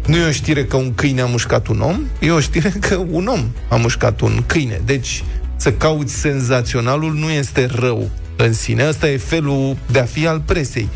[0.06, 2.96] nu e o știre că un câine a mușcat un om, e o știre că
[3.10, 4.80] un om a mușcat un câine.
[4.84, 5.24] Deci,
[5.56, 8.82] să cauți senzaționalul nu este rău în sine.
[8.82, 10.88] Asta e felul de a fi al presei.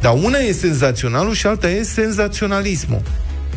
[0.00, 3.02] Dar una e senzaționalul și alta e senzaționalismul.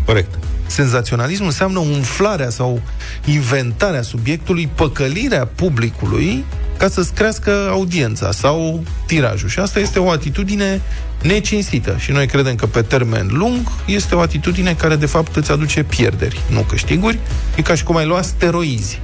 [0.05, 0.39] Corect.
[0.65, 2.81] Senzaționalismul înseamnă umflarea sau
[3.25, 6.45] inventarea subiectului, păcălirea publicului
[6.77, 9.49] ca să-ți crească audiența sau tirajul.
[9.49, 10.81] Și asta este o atitudine
[11.21, 11.95] necinstită.
[11.99, 15.83] Și noi credem că pe termen lung este o atitudine care de fapt îți aduce
[15.83, 17.19] pierderi, nu câștiguri.
[17.55, 18.99] E ca și cum ai lua steroizi.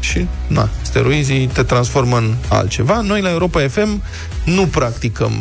[0.00, 3.00] Și, na, steroizii te transformă în altceva.
[3.00, 4.02] Noi la Europa FM
[4.44, 5.32] nu practicăm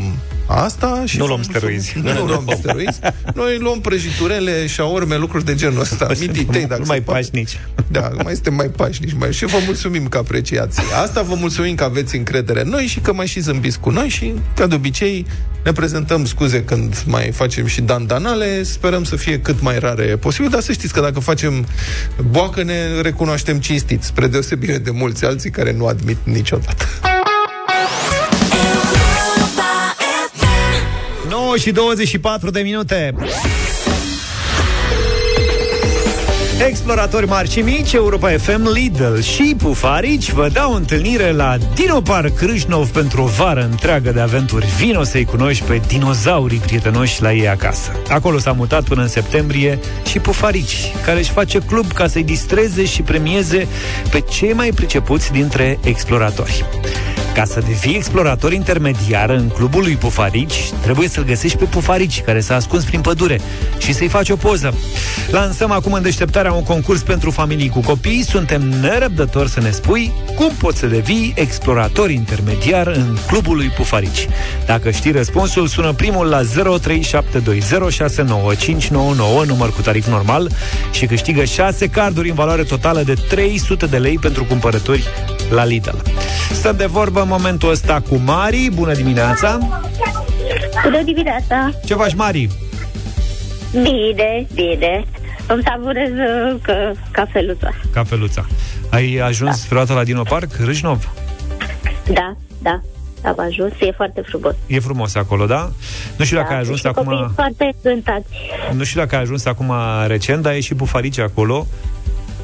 [0.47, 1.93] asta și Nu luăm steroizi.
[2.01, 2.99] nu, nu luăm steroizi.
[3.35, 6.07] Noi luăm prăjiturele, șaorme, lucruri de genul ăsta.
[6.19, 7.19] Mititei, dacă mai se poate.
[7.21, 7.59] pașnici.
[7.87, 9.13] Da, mai suntem mai pașnici.
[9.19, 9.33] Mai...
[9.33, 10.79] Și vă mulțumim că apreciați.
[11.03, 14.07] Asta vă mulțumim că aveți încredere în noi și că mai și zâmbiți cu noi
[14.07, 15.25] și, ca de obicei,
[15.63, 18.63] ne prezentăm scuze când mai facem și dandanale.
[18.63, 21.65] Sperăm să fie cât mai rare posibil, dar să știți că dacă facem
[22.31, 26.85] boacă, ne recunoaștem cinstit, spre deosebire de mulți alții care nu admit niciodată.
[31.58, 33.16] Și 24 de minute.
[36.68, 42.36] Exploratori mari și mici, Europa FM, Lidl și Pufarici vă dau întâlnire la Dino Park
[42.36, 44.66] Crâșnov pentru o vară întreagă de aventuri.
[44.78, 47.91] Vino să-i cunoști pe dinozaurii prietenoși la ei acasă.
[48.10, 52.86] Acolo s-a mutat până în septembrie și Pufarici, care își face club ca să-i distreze
[52.86, 53.68] și premieze
[54.12, 56.66] pe cei mai pricepuți dintre exploratori.
[57.38, 62.39] Ca să devii explorator intermediar în clubul lui Pufarici, trebuie să-l găsești pe Pufarici, care
[62.39, 63.39] s-a ascuns prin pădure,
[63.77, 64.73] și să-i faci o poză.
[65.31, 68.23] Lansăm acum în deșteptarea un concurs pentru familii cu copii.
[68.23, 74.27] Suntem nerăbdători să ne spui cum poți să devii explorator intermediar în clubul lui Pufarici.
[74.65, 76.45] Dacă știi răspunsul, sună primul la 0372069599,
[79.45, 80.51] număr cu tarif normal,
[80.91, 85.03] și câștigă 6 carduri în valoare totală de 300 de lei pentru cumpărături
[85.49, 85.97] la Lidl.
[86.53, 88.69] Stăm de vorbă în momentul ăsta cu Mari.
[88.73, 89.57] Bună dimineața!
[90.84, 91.71] Bună dimineața!
[91.86, 92.49] Ce faci, Mari?
[93.71, 95.05] Bine, bine.
[95.47, 97.69] Îmi savurez uh, că, cafeluța.
[97.93, 98.45] Cafeluța.
[98.89, 99.65] Ai ajuns da.
[99.69, 101.09] vreodată la Dino Park, Râșnov?
[102.13, 102.82] Da, da.
[103.23, 104.55] Am ajuns, e foarte frumos.
[104.67, 105.71] E frumos acolo, da?
[106.17, 107.03] Nu știu dacă da, ai ajuns și acum...
[107.03, 108.28] copiii foarte încântați.
[108.73, 109.73] Nu știu dacă ai ajuns acum
[110.07, 111.67] recent, dar e și Bufarici acolo.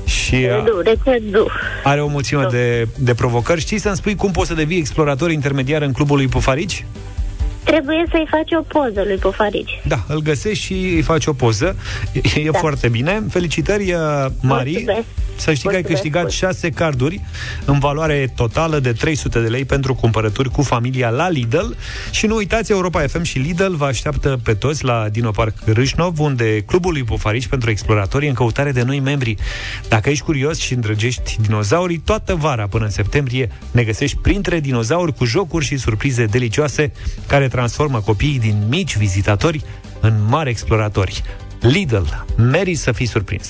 [0.06, 1.48] Și a- Nu, recent nu.
[1.84, 3.60] are o mulțime de, de provocări.
[3.62, 6.86] Știi să-mi spui cum poți să devii explorator intermediar în clubul lui Pufarici?
[7.64, 9.82] Trebuie să-i faci o poză lui Pofarici.
[9.88, 11.76] Da, îl găsești și îi faci o poză.
[12.14, 12.58] E, e Da.
[12.60, 13.24] foarte bine.
[13.30, 14.72] Felicitări, uh, Mari.
[14.72, 15.08] Mulțumesc.
[15.36, 16.34] Să știi că ai Mulțumesc câștigat mult.
[16.34, 17.22] 6 carduri
[17.66, 21.66] în valoare totală de 300 de lei pentru cumpărături cu familia la Lidl.
[22.12, 26.20] Și nu uitați, Europa FM și Lidl vă așteaptă pe toți la Dino Park Râșnov,
[26.20, 29.36] unde clubul lui Pofarici pentru exploratori e în căutare de noi membri.
[29.88, 35.14] Dacă ești curios și îndrăgești dinozaurii, toată vara până în septembrie ne găsești printre dinozauri
[35.14, 36.92] cu jocuri și surprize delicioase
[37.28, 39.64] care transformă copiii din mici vizitatori
[40.00, 41.24] în mari exploratori.
[41.60, 42.04] Lidl,
[42.38, 43.50] meri să fii surprins.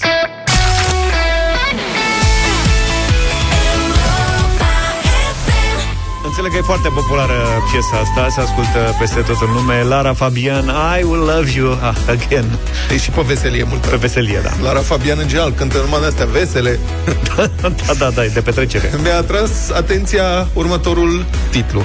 [6.36, 7.34] Înțeleg că e foarte populară
[7.71, 9.84] piesa asta, se ascultă peste tot în lume.
[9.84, 10.65] Lara Fabian,
[10.99, 12.45] I will love you ah, again.
[12.91, 13.86] E și pe veselie mult.
[13.86, 14.49] Pe veselie, da.
[14.61, 16.79] Lara Fabian în general cântă numai de astea vesele.
[17.61, 18.91] da, da, da, e de petrecere.
[19.01, 21.84] Mi-a atras atenția următorul titlu.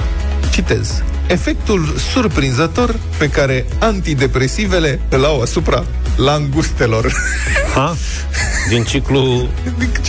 [0.51, 1.03] Citez.
[1.27, 5.83] Efectul surprinzător pe care antidepresivele îl au asupra
[6.15, 7.13] langustelor.
[7.73, 7.95] Ha?
[8.69, 9.47] Din ciclu,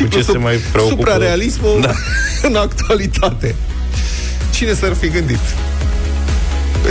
[0.00, 0.96] cu ce se mai preocupă?
[0.96, 1.92] Suprarealismul Da.
[2.48, 3.54] în actualitate.
[4.50, 5.38] Cine s-ar fi gândit?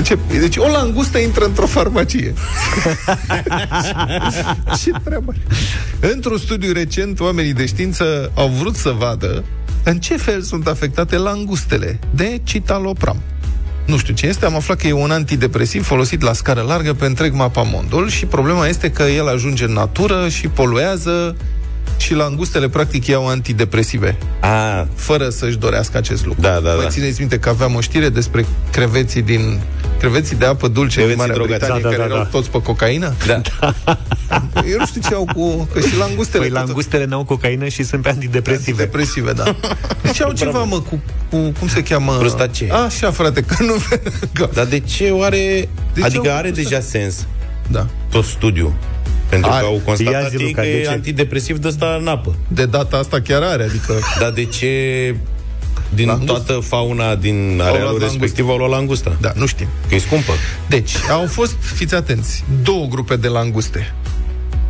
[0.03, 2.34] Ce, deci o langustă intră într-o farmacie.
[4.82, 5.41] Ce treabă are?
[6.14, 9.43] Într-un studiu recent, oamenii de știință au vrut să vadă
[9.84, 13.22] în ce fel sunt afectate langustele de citalopram.
[13.86, 17.05] Nu știu ce este, am aflat că e un antidepresiv folosit la scară largă pe
[17.05, 21.36] întreg mapamondul și problema este că el ajunge în natură și poluează
[22.00, 24.18] și langustele practic iau antidepresive.
[24.39, 26.41] A, Fără să-și dorească acest lucru.
[26.41, 26.88] Da, da, Vă da.
[26.88, 29.60] țineți minte că aveam o știre despre creveții din
[30.00, 31.60] creveții de apă dulce Creveții din Marea drogați.
[31.60, 32.30] Britanie Da, da, care da, erau da.
[32.30, 33.14] toți pe cocaină?
[33.28, 33.41] da.
[34.72, 35.68] Eu nu știu ce au cu...
[35.74, 36.43] Că și langustele...
[36.43, 38.84] Păi langustele n-au cocaină și sunt pe antidepresive.
[38.84, 39.43] Depresive, da.
[40.04, 41.38] Deci au ceva, mă, cu, cu...
[41.60, 42.14] Cum se cheamă?
[42.14, 42.72] Prostacie.
[42.72, 43.74] Așa, frate, că nu...
[44.34, 44.50] Că...
[44.54, 45.70] Dar de ce oare...
[45.93, 46.89] De ce adică au are făcut deja asta?
[46.89, 47.28] sens
[47.68, 47.88] Da.
[48.10, 48.74] tot studiul.
[49.30, 49.62] Pentru Are.
[49.62, 50.90] că au constatat Ia zi, ei Luca, că de e ce?
[50.90, 52.36] antidepresiv de ăsta în apă.
[52.48, 53.94] De data asta chiar are, adică...
[54.20, 55.16] Dar de ce
[55.94, 56.28] din Langust?
[56.28, 58.08] toată fauna din luat arealul langusta.
[58.12, 59.18] respectiv au luat langusta?
[59.22, 59.68] Da, nu știm.
[59.90, 60.32] Că e scumpă.
[60.68, 63.94] Deci, au fost, fiți atenți, două grupe de languste.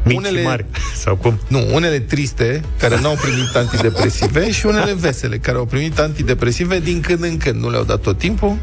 [0.03, 0.65] Mici Unele- și mari.
[0.95, 1.39] Sau cum?
[1.47, 7.01] Nu, unele triste, care n-au primit antidepresive și unele vesele, care au primit antidepresive din
[7.01, 7.61] când în când.
[7.61, 8.55] Nu le-au dat tot timpul.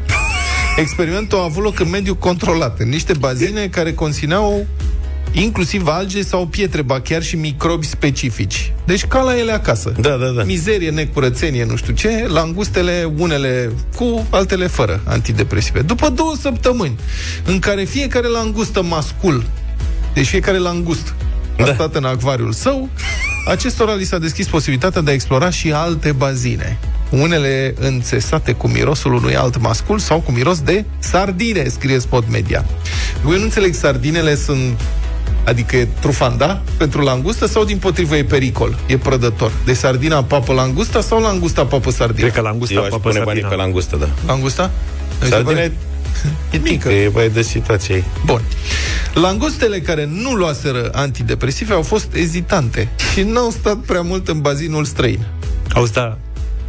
[0.77, 4.65] Experimentul a avut loc în mediu controlat, în niște bazine care conțineau
[5.31, 8.73] inclusiv alge sau pietre, ba chiar și microbi specifici.
[8.85, 9.93] Deci ca la ele acasă.
[9.99, 10.43] Da, da, da.
[10.43, 15.81] Mizerie, necurățenie, nu știu ce, langustele, unele cu, altele fără antidepresive.
[15.81, 16.95] După două săptămâni,
[17.45, 19.43] în care fiecare langustă mascul,
[20.13, 21.13] deci fiecare langust
[21.59, 21.73] a Da.
[21.73, 22.89] stat în acvariul său,
[23.47, 26.77] acestora li s-a deschis posibilitatea de a explora și alte bazine.
[27.09, 32.65] Unele înțesate cu mirosul unui alt mascul sau cu miros de sardine, scrie Spot Media.
[33.25, 34.79] Eu nu înțeleg, sardinele sunt
[35.47, 39.51] Adică e trufanda pentru langustă sau din potrivă e pericol, e prădător?
[39.65, 42.19] De sardina papă langusta sau langusta papă sardina?
[42.19, 43.47] Cred că langusta Eu aș papă pune banii sardina.
[43.47, 44.07] pe langustă, da.
[44.25, 44.71] Langusta?
[45.19, 45.71] Mi se Sardina pare-
[46.51, 46.89] e e mică.
[46.89, 48.03] e mai de situație ei.
[48.25, 48.41] Bun.
[49.13, 54.85] Langustele care nu luaseră antidepresive au fost ezitante și n-au stat prea mult în bazinul
[54.85, 55.19] străin.
[55.73, 56.17] Auzi, da,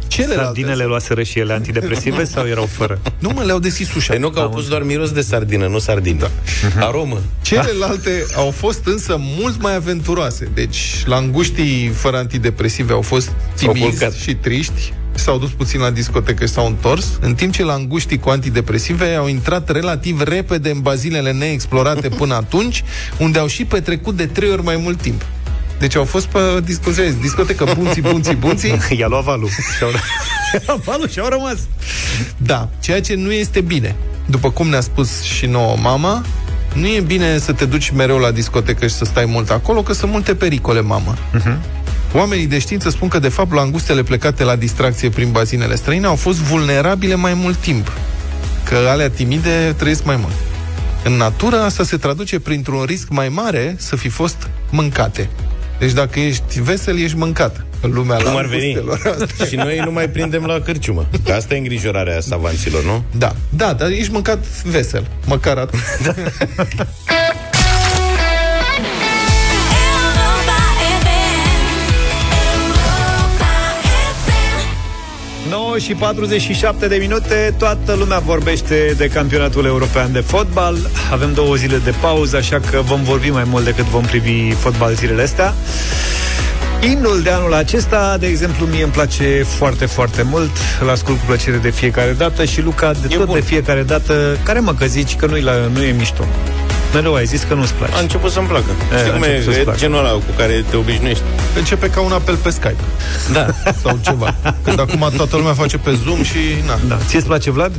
[0.09, 0.43] Celelalte...
[0.43, 2.99] sardinele luaseră și ele antidepresive sau erau fără?
[3.19, 4.13] Nu mă, le-au deschis ușa.
[4.13, 6.29] Păi nu, că au pus doar miros de sardină, nu sardină.
[6.77, 6.85] Da.
[6.85, 7.21] Aromă.
[7.41, 10.49] Celelalte au fost însă mult mai aventuroase.
[10.53, 14.13] Deci, languștii fără antidepresive au fost S-au timizi culcat.
[14.13, 18.29] și triști, s-au dus puțin la discotecă și s-au întors, în timp ce languștii cu
[18.29, 22.83] antidepresive au intrat relativ repede în bazinele neexplorate până atunci,
[23.17, 25.25] unde au și petrecut de trei ori mai mult timp.
[25.79, 28.77] Deci au fost pe discotecă, discotecă bunții, bunții, bunții.
[28.99, 29.49] I-a luat valul.
[29.77, 29.89] Și-au,
[30.67, 31.57] Ia valul și-au rămas.
[32.37, 33.95] Da, ceea ce nu este bine.
[34.25, 36.25] După cum ne-a spus și nouă mama,
[36.73, 39.93] nu e bine să te duci mereu la discotecă și să stai mult acolo, că
[39.93, 41.15] sunt multe pericole, mamă.
[41.17, 41.57] Uh-huh.
[42.13, 46.15] Oamenii de știință spun că, de fapt, langustele plecate la distracție prin bazinele străine au
[46.15, 47.91] fost vulnerabile mai mult timp.
[48.63, 50.33] Că alea timide trăiesc mai mult.
[51.03, 55.29] În natură, asta se traduce printr-un risc mai mare să fi fost mâncate.
[55.79, 57.63] Deci dacă ești vesel, ești mâncat.
[57.81, 58.75] În lumea Cum ar veni?
[58.75, 59.17] langustelor.
[59.21, 61.07] Asta Și noi nu mai prindem la cârciumă.
[61.25, 63.03] Că asta e îngrijorarea savanților, nu?
[63.17, 65.07] Da, da, dar ești mâncat vesel.
[65.25, 65.79] Măcar atât.
[75.77, 80.77] și 47 de minute, toată lumea vorbește de campionatul european de fotbal.
[81.11, 84.93] Avem două zile de pauză, așa că vom vorbi mai mult decât vom privi fotbal
[84.93, 85.53] zilele astea.
[86.91, 90.51] Imnul de anul acesta, de exemplu, mie îmi place foarte, foarte mult.
[90.81, 94.59] Îl ascult cu plăcere de fiecare dată și Luca, de tot de fiecare dată, care
[94.59, 96.25] mă că zici că nu-i la, nu e mișto.
[96.93, 97.93] Mereu ai zis că nu-ți place.
[97.95, 98.65] A început să-mi placă.
[98.93, 99.77] E, Știi a cum e, început să-ți e placă.
[99.79, 101.23] genul ăla cu care te obișnuiești.
[101.57, 102.75] Începe ca un apel pe Skype.
[103.33, 103.45] Da.
[103.81, 104.35] Sau ceva.
[104.63, 106.37] Când acum toată lumea face pe Zoom și...
[106.65, 106.79] Na.
[106.87, 106.97] Da.
[107.07, 107.71] Ție-ți place, Vlad?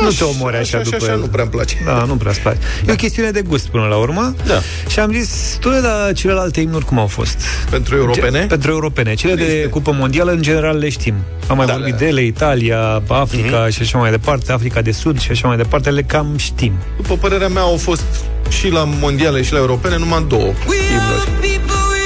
[0.00, 1.76] Nu te omori așa, așa, după așa, nu prea îmi place.
[1.84, 2.58] Da, nu prea îți place.
[2.86, 4.34] E o chestiune de gust până la urmă.
[4.46, 4.60] Da.
[4.88, 7.40] Și am zis, tu dar celelalte imnuri cum au fost?
[7.70, 8.40] Pentru europene?
[8.40, 9.14] Ce, pentru europene.
[9.14, 11.14] Cele de Cupă Mondială, în general, le știm.
[11.46, 11.98] Am mai Da, vorbit da.
[11.98, 13.70] de ele, Italia, Africa Mhm.
[13.70, 16.72] și așa mai departe, Africa de Sud și așa mai departe, le cam știm.
[16.96, 18.04] După părerea mea, au fost
[18.48, 21.60] și la mondiale și la europene numai două imnuri.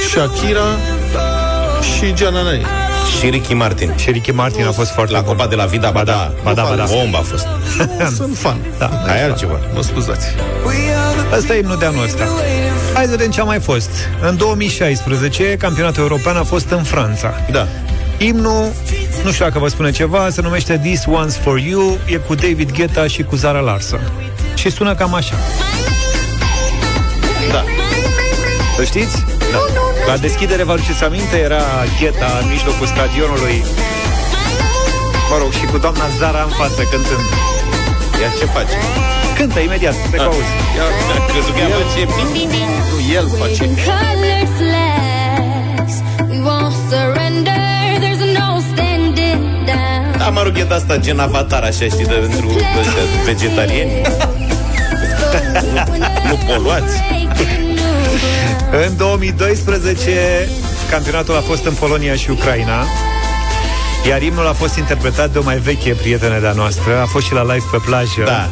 [0.09, 0.65] Shakira
[1.97, 2.65] și Giananani.
[3.19, 3.93] Și Ricky Martin.
[3.97, 5.35] Și Ricky Martin a fost foarte La bun.
[5.35, 6.33] Copa de la Vida, ba da.
[6.43, 6.83] Ba da, ba da.
[6.83, 7.47] Bomba a fost.
[8.17, 8.57] Sunt fan.
[8.77, 8.89] Da.
[9.05, 9.59] Aia e altceva.
[9.73, 10.27] Mă scuzați.
[11.33, 12.27] Asta e imnul de anul ăsta.
[12.93, 13.89] Hai să vedem ce a mai fost.
[14.21, 17.33] În 2016, campionatul european a fost în Franța.
[17.51, 17.67] Da.
[18.17, 18.71] Imnul,
[19.23, 22.71] nu știu dacă vă spune ceva, se numește This One's For You, e cu David
[22.71, 24.11] Guetta și cu Zara Larsson.
[24.55, 25.35] Și sună cam așa.
[27.51, 27.63] Da.
[28.77, 29.23] Să știți?
[29.51, 29.82] Da.
[30.07, 31.61] La deschidere, vă aduceți aminte, era
[31.99, 33.57] Guetta în mijlocul stadionului.
[35.31, 37.25] Mă rog, și cu doamna Zara în față cântând.
[38.21, 38.75] Ia ce face?
[39.37, 40.25] Cântă imediat, te Ah.
[40.29, 40.53] auzi.
[40.77, 40.85] Ia,
[41.17, 42.71] am crezut că ea face bing, bing, bing.
[42.91, 43.61] Nu, el face.
[43.91, 45.93] Colored flags,
[46.31, 47.61] we won't surrender.
[48.03, 49.41] There's no standing
[49.71, 50.03] down.
[50.21, 52.49] Da, mă rog, e de asta gen avatar, așa, știi, de pentru
[52.81, 53.91] ăștia vegetarieni.
[56.29, 56.95] nu poluați.
[58.87, 60.49] În 2012,
[60.89, 62.85] campionatul a fost în Polonia și Ucraina.
[64.07, 67.33] Iar imnul a fost interpretat de o mai veche prietenă de-a noastră A fost și
[67.33, 68.49] la live pe plajă Da.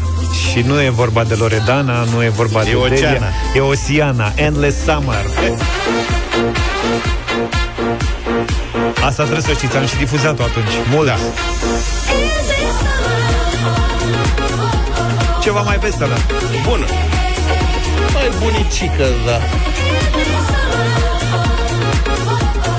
[0.52, 2.90] Și nu e vorba de Loredana Nu e vorba de Oceana.
[2.90, 5.26] Delia E Oceana, Endless Summer
[9.06, 11.16] Asta trebuie să știți, am și difuzat-o atunci Mult da.
[15.42, 16.36] Ceva mai vesel da.
[16.70, 16.86] Bună.
[18.22, 19.40] Mai bunicică, da.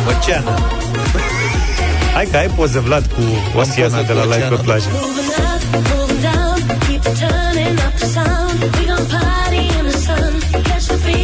[0.09, 0.59] Oceană.
[2.15, 3.23] Hai că ai poză, Vlad, cu
[3.59, 4.63] Oceana poză de cu la live pe Oceana.
[4.63, 4.89] plajă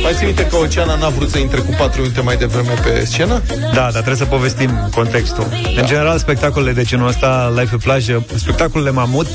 [0.03, 3.05] Mai ții minte că Oceana n-a vrut să intre cu 4 minute mai devreme pe
[3.05, 3.43] scenă?
[3.75, 5.47] Da, dar trebuie să povestim contextul.
[5.51, 5.81] Da.
[5.81, 9.27] În general, spectacolele de genul ăsta, live pe plajă, spectacolele mamut,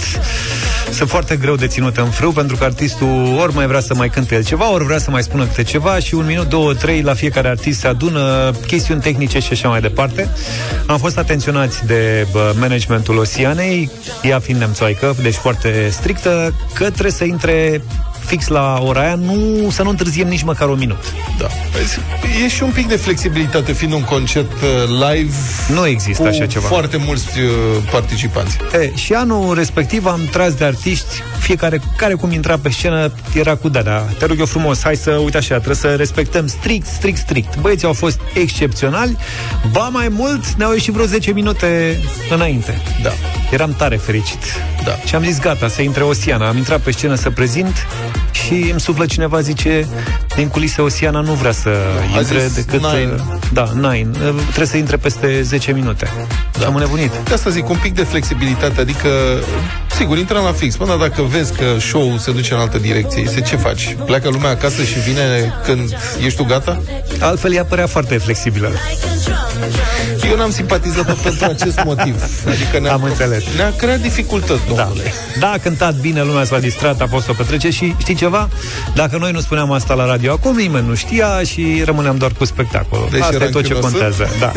[0.92, 4.10] sunt foarte greu de ținut în frâu, pentru că artistul ori mai vrea să mai
[4.10, 7.02] cânte el ceva, ori vrea să mai spună câte ceva și un minut, două, trei
[7.02, 10.30] la fiecare artist se adună chestiuni tehnice și așa mai departe.
[10.86, 13.92] Am fost atenționați de bă, managementul Oceanei,
[14.22, 17.84] ea fiind nemțoaică, deci foarte strictă, că trebuie să intre
[18.26, 21.04] fix la ora aia, nu, să nu întârziem nici măcar un minut.
[21.38, 21.48] Da.
[21.78, 22.00] Vezi,
[22.44, 25.34] E și un pic de flexibilitate fiind un concert uh, live
[25.68, 26.68] Nu există cu așa ceva.
[26.68, 27.48] foarte mulți uh,
[27.92, 28.58] participanți.
[28.82, 33.56] E, și anul respectiv am tras de artiști, fiecare care cum intra pe scenă era
[33.56, 33.82] cu da,
[34.18, 37.58] te rog eu frumos, hai să, uite așa, trebuie să respectăm strict, strict, strict.
[37.60, 39.18] Băieții au fost excepționali,
[39.72, 42.00] ba mai mult, ne-au ieșit vreo 10 minute
[42.30, 42.82] înainte.
[43.04, 43.12] Da.
[43.52, 44.40] Eram tare fericit.
[44.84, 44.96] Da.
[45.06, 46.48] Și am zis, gata, să intre Oceana.
[46.48, 47.86] Am intrat pe scenă să prezint
[48.32, 49.88] și îmi suflă cineva, zice,
[50.36, 51.70] din culise Oceana nu vrea să
[52.16, 52.82] A intre zis decât...
[52.82, 53.16] nine.
[53.54, 54.08] Da, nine.
[54.42, 56.10] Trebuie să intre peste 10 minute.
[56.54, 56.60] Da.
[56.60, 57.12] Și am înnebunit.
[57.24, 59.10] De asta zic, un pic de flexibilitate, adică,
[59.98, 60.76] sigur, intră la fix.
[60.76, 63.96] Până dacă vezi că show-ul se duce în altă direcție, se ce faci?
[64.06, 66.82] Pleacă lumea acasă și vine când ești tu gata?
[67.20, 68.72] Altfel ea părea foarte flexibilă.
[70.30, 72.24] Eu n-am simpatizat pentru acest motiv.
[72.48, 73.44] Adică ne-a, Am înțeles.
[73.56, 75.14] ne-a creat dificultăți, domnule.
[75.40, 78.50] Da, a cântat bine, lumea s-a distrat, a fost o petrecere și știi ceva?
[78.96, 82.46] Dacă noi nu spuneam asta la radio acum, nimeni nu știa și rămâneam doar cu
[82.46, 83.08] spectacolul.
[83.12, 83.98] Deci asta era e tot ce încânosă?
[83.98, 84.30] contează.
[84.40, 84.52] Da.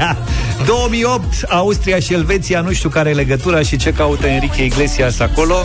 [0.66, 5.56] 2008, Austria și Elveția, nu știu care e legătura și ce caută Enrique Iglesias acolo,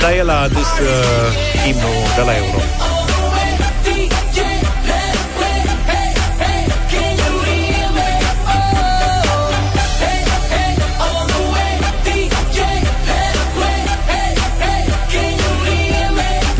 [0.00, 2.58] dar el a adus uh, imnul de la Euro.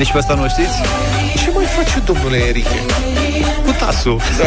[0.07, 0.81] Nici pe asta nu o știți?
[1.37, 2.81] Ce mai face domnule Enrique?
[3.65, 4.21] Cu tasul.
[4.39, 4.47] Da.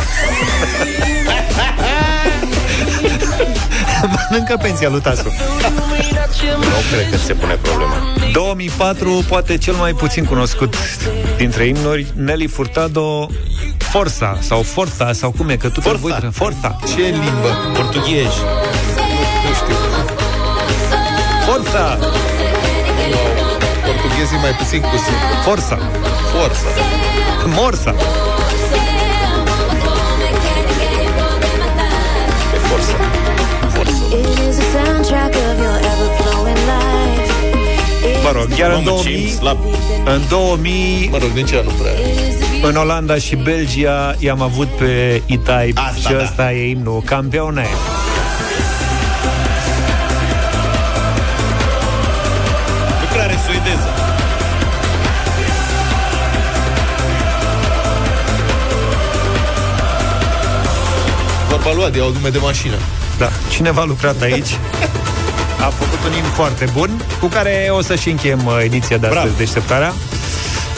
[4.07, 5.23] Mănâncă pensia lui Tasu.
[6.57, 7.93] Nu cred că se pune problema.
[8.33, 10.75] 2004, poate cel mai puțin cunoscut
[11.37, 13.29] dintre imnuri, Nelly Furtado,
[13.77, 16.17] Forța sau Forța sau cum e, că tu te Forța.
[16.19, 16.79] voi Forța.
[16.95, 17.71] Ce limbă?
[17.73, 18.33] Portughez.
[19.45, 19.75] Nu știu.
[21.45, 21.97] Forța!
[24.29, 25.27] Portughezii mai puțin cu simplu.
[25.43, 25.77] Forța!
[26.33, 26.69] Forța!
[27.55, 27.95] Morsa!
[32.67, 33.99] Forța!
[38.23, 39.57] Mă rog, chiar în Mamă, ce 2000, slab.
[40.05, 41.91] în 2000, Mă rog, nici ea nu prea.
[42.69, 46.23] în Olanda și Belgia i-am avut pe E-Type Asta și da.
[46.23, 47.65] ăsta e imnul campione.
[61.69, 62.75] Vorba lui Adi, au nume de mașină.
[63.17, 64.57] Da, cineva a lucrat aici.
[65.65, 69.05] A făcut un imn foarte bun, cu care o să și încheiem uh, ediția de
[69.07, 69.37] astăzi, Bravo.
[69.37, 69.93] deșteptarea.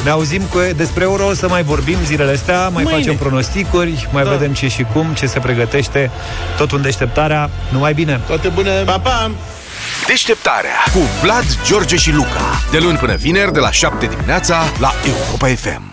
[0.04, 2.98] Ne auzim cu, despre euro, o să mai vorbim zilele astea, mai Mâine.
[2.98, 4.30] facem pronosticuri, mai Da.
[4.30, 6.12] vedem ce și cum, ce se pregătește.
[6.58, 7.50] Tot un deșteptarea.
[7.70, 8.20] Numai bine!
[8.28, 8.72] Toate bune!
[8.86, 9.32] Pa, pa!
[10.08, 12.42] Deșteptarea cu Vlad, George și Luca.
[12.72, 15.91] De luni până vineri, de la 7 dimineața, la Europa FM.